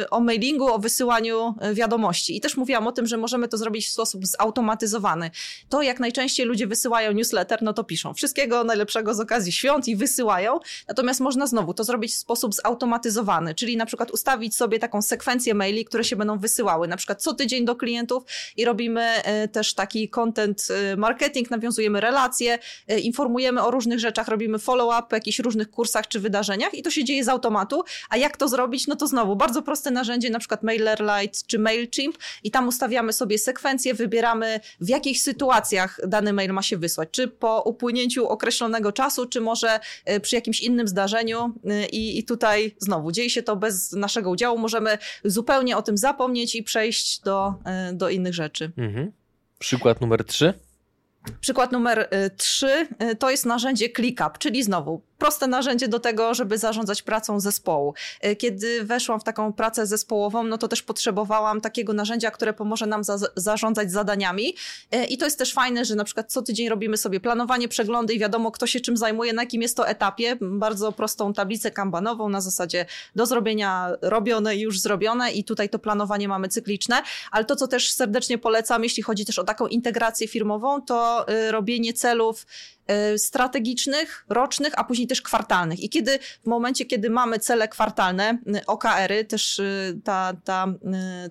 [0.00, 3.86] y, o mailingu, o wysyłaniu wiadomości i też mówiłam o tym, że możemy to zrobić
[3.86, 5.30] w sposób zautomatyzowany.
[5.68, 9.96] To jak najczęściej ludzie wysyłają newsletter, no to piszą wszystkiego najlepszego z okazji świąt i
[9.96, 10.58] wysyłają,
[10.88, 15.54] natomiast można znowu to zrobić w sposób zautomatyzowany, czyli na przykład ustawić sobie taką sekwencję
[15.54, 18.22] maili, które się będą wysyłały, na przykład co tydzień do klientów
[18.56, 22.58] i robimy e, też taki content e, marketing, nawiązujemy relacje,
[22.88, 27.04] e, informujemy o różnych rzeczach, robimy follow-up jakichś różnych kursach czy wydarzeniach i to się
[27.04, 27.82] dzieje z automatu.
[28.10, 28.86] A jak to zrobić?
[28.86, 33.38] No to znowu bardzo proste narzędzie, na przykład MailerLite czy MailChimp i tam ustawiamy sobie
[33.38, 39.26] sekwencję, wybieramy w jakich sytuacjach dany mail ma się wysłać, czy po upłynięciu określonego czasu,
[39.26, 39.80] czy może
[40.22, 41.54] przy jakimś innym zdarzeniu
[41.92, 46.54] i, i tutaj znowu dzieje się to bez naszego udziału, możemy zupełnie o tym zapomnieć
[46.54, 47.53] i przejść do
[47.92, 48.72] do innych rzeczy.
[48.76, 49.12] Mhm.
[49.58, 50.54] Przykład numer trzy.
[51.40, 56.34] Przykład numer 3 e, e, to jest narzędzie ClickUp, czyli znowu proste narzędzie do tego,
[56.34, 57.94] żeby zarządzać pracą zespołu.
[58.20, 62.86] E, kiedy weszłam w taką pracę zespołową, no to też potrzebowałam takiego narzędzia, które pomoże
[62.86, 64.54] nam za zarządzać zadaniami.
[65.08, 68.18] I to jest też fajne, że na przykład co tydzień robimy sobie planowanie, przeglądy i
[68.18, 70.36] wiadomo, kto się czym zajmuje, na jakim jest to etapie.
[70.40, 76.28] Bardzo prostą tablicę kanbanową na zasadzie do zrobienia robione już zrobione i tutaj to planowanie
[76.28, 77.02] mamy cykliczne.
[77.30, 81.52] Ale to, co też serdecznie polecam, jeśli chodzi też o taką integrację firmową, to y,
[81.52, 82.46] robienie celów
[82.90, 85.80] Y, strategicznych, rocznych, a później też kwartalnych.
[85.80, 89.60] I kiedy w momencie, kiedy mamy cele kwartalne, y, OKR-y, też
[90.04, 90.66] ta, ta,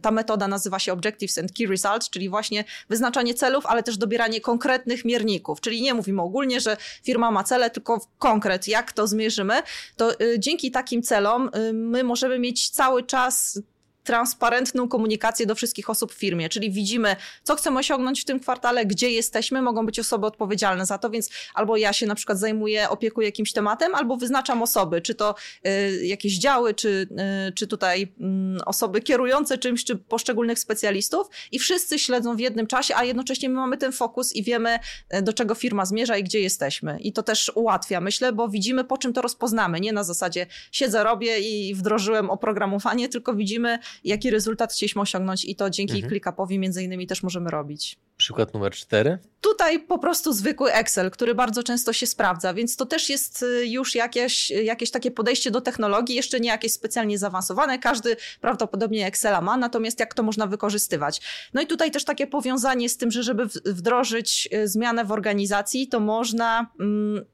[0.02, 4.42] ta metoda nazywa się Objectives and Key Results, czyli właśnie wyznaczanie celów, ale też dobieranie
[4.42, 5.62] konkretnych mierników.
[5.62, 9.54] Czyli nie mówimy ogólnie, że firma ma cele, tylko konkret, jak to zmierzymy,
[9.96, 13.60] to dzięki takim celom my możemy mieć cały czas
[14.04, 18.86] transparentną komunikację do wszystkich osób w firmie, czyli widzimy, co chcemy osiągnąć w tym kwartale,
[18.86, 22.90] gdzie jesteśmy, mogą być osoby odpowiedzialne za to, więc albo ja się na przykład zajmuję,
[22.90, 25.36] opiekuję jakimś tematem, albo wyznaczam osoby, czy to
[25.68, 27.08] y, jakieś działy, czy,
[27.48, 28.14] y, czy tutaj
[28.60, 33.50] y, osoby kierujące czymś, czy poszczególnych specjalistów i wszyscy śledzą w jednym czasie, a jednocześnie
[33.50, 34.80] my mamy ten fokus i wiemy,
[35.14, 36.98] y, do czego firma zmierza i gdzie jesteśmy.
[37.00, 41.04] I to też ułatwia, myślę, bo widzimy, po czym to rozpoznamy, nie na zasadzie siedzę,
[41.04, 46.10] robię i wdrożyłem oprogramowanie, tylko widzimy, jaki rezultat chcieliśmy osiągnąć i to dzięki mhm.
[46.10, 47.98] ClickUpowi między innymi też możemy robić.
[48.18, 49.18] Przykład numer cztery.
[49.42, 53.68] Tutaj po prostu zwykły Excel, który bardzo często się sprawdza, więc to też jest y,
[53.68, 57.80] już jakieś, jakieś takie podejście do technologii, jeszcze nie jakieś specjalnie zaawansowane.
[57.80, 61.22] Każdy prawdopodobnie Excela ma, natomiast jak to można wykorzystywać?
[61.54, 65.88] No i tutaj też takie powiązanie z tym, że żeby wdrożyć y, zmianę w organizacji,
[65.88, 67.26] to można mm,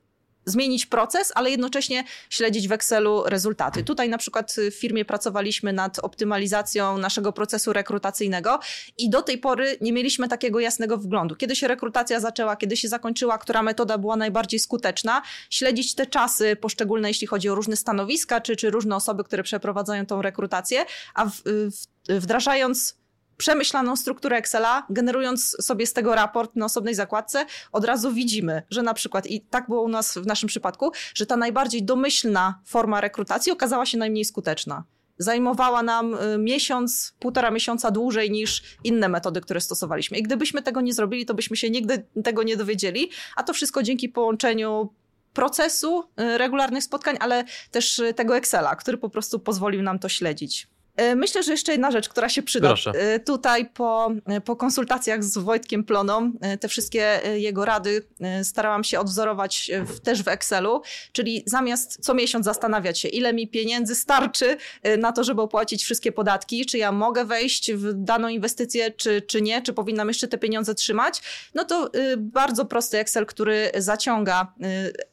[0.50, 3.84] zmienić proces, ale jednocześnie śledzić w Excelu rezultaty.
[3.84, 8.60] Tutaj na przykład w firmie pracowaliśmy nad optymalizacją naszego procesu rekrutacyjnego
[8.98, 11.36] i do tej pory nie mieliśmy takiego jasnego wglądu.
[11.36, 16.56] Kiedy się rekrutacja zaczęła, kiedy się zakończyła, która metoda była najbardziej skuteczna, śledzić te czasy
[16.56, 21.26] poszczególne, jeśli chodzi o różne stanowiska, czy, czy różne osoby, które przeprowadzają tą rekrutację, a
[21.26, 22.99] w, w, wdrażając
[23.40, 28.82] przemyślaną strukturę Excela, generując sobie z tego raport na osobnej zakładce, od razu widzimy, że
[28.82, 33.02] na przykład, i tak było u nas w naszym przypadku, że ta najbardziej domyślna forma
[33.02, 34.84] rekrutacji okazała się najmniej skuteczna.
[35.18, 40.18] Zajmowała nam y, miesiąc, półtora miesiąca dłużej niż inne metody, które stosowaliśmy.
[40.18, 43.84] I gdybyśmy tego nie zrobili, to byśmy się nigdy tego nie dowiedzieli, a to wszystko
[43.84, 44.94] dzięki połączeniu
[45.34, 50.10] procesu y, regularnych spotkań, ale też y, tego Excela, który po prostu pozwolił nam to
[50.10, 50.68] śledzić.
[51.16, 52.68] Myślę, że jeszcze jedna rzecz, która się przyda.
[52.68, 53.20] Proszę.
[53.26, 54.12] Tutaj po,
[54.46, 58.04] po konsultacjach z Wojtkiem Ploną, te wszystkie jego rady
[58.44, 60.82] starałam się odwzorować w, też w Excelu,
[61.12, 64.58] czyli zamiast co miesiąc zastanawiać się, ile mi pieniędzy starczy
[64.98, 69.42] na to, żeby opłacić wszystkie podatki, czy ja mogę wejść w daną inwestycję, czy, czy
[69.42, 71.22] nie, czy powinnam jeszcze te pieniądze trzymać,
[71.54, 74.54] no to bardzo prosty Excel, który zaciąga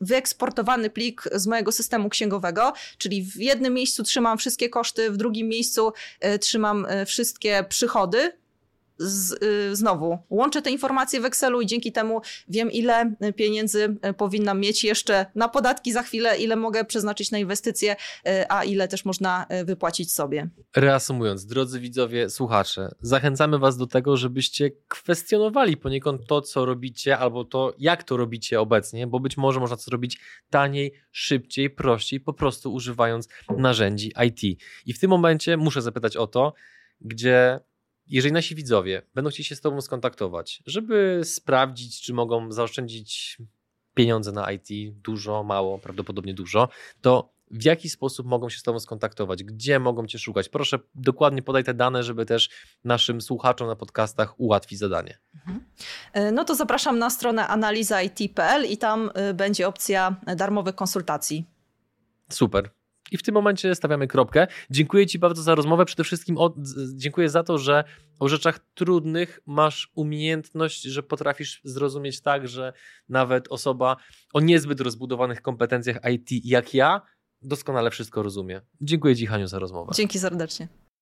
[0.00, 5.48] wyeksportowany plik z mojego systemu księgowego, czyli w jednym miejscu trzymam wszystkie koszty, w drugim
[5.48, 5.75] miejscu
[6.20, 8.32] e, trzymam e, wszystkie przychody,
[8.98, 14.14] z, y, znowu łączę te informacje w Excelu i dzięki temu wiem, ile pieniędzy y,
[14.14, 17.96] powinnam mieć jeszcze na podatki za chwilę, ile mogę przeznaczyć na inwestycje, y,
[18.48, 20.48] a ile też można wypłacić sobie.
[20.76, 27.44] Reasumując, drodzy widzowie, słuchacze, zachęcamy Was do tego, żebyście kwestionowali poniekąd to, co robicie, albo
[27.44, 30.20] to, jak to robicie obecnie, bo być może można to zrobić
[30.50, 34.60] taniej, szybciej, prościej, po prostu używając narzędzi IT.
[34.86, 36.52] I w tym momencie muszę zapytać o to,
[37.00, 37.60] gdzie
[38.08, 43.38] jeżeli nasi widzowie będą chcieli się z Tobą skontaktować, żeby sprawdzić, czy mogą zaoszczędzić
[43.94, 44.68] pieniądze na IT,
[45.02, 46.68] dużo, mało, prawdopodobnie dużo,
[47.00, 50.48] to w jaki sposób mogą się z Tobą skontaktować, gdzie mogą Cię szukać.
[50.48, 52.50] Proszę dokładnie podaj te dane, żeby też
[52.84, 55.18] naszym słuchaczom na podcastach ułatwić zadanie.
[55.34, 55.64] Mhm.
[56.12, 61.44] E, no to zapraszam na stronę analiza.it.pl i tam e, będzie opcja darmowych konsultacji.
[62.30, 62.70] Super.
[63.12, 64.46] I w tym momencie stawiamy kropkę.
[64.70, 65.84] Dziękuję Ci bardzo za rozmowę.
[65.84, 66.54] Przede wszystkim od,
[66.94, 67.84] dziękuję za to, że
[68.18, 72.72] o rzeczach trudnych masz umiejętność, że potrafisz zrozumieć tak, że
[73.08, 73.96] nawet osoba
[74.32, 77.00] o niezbyt rozbudowanych kompetencjach IT jak ja
[77.42, 78.60] doskonale wszystko rozumie.
[78.80, 79.92] Dziękuję Ci, Haniu, za rozmowę.
[79.94, 80.68] Dzięki serdecznie.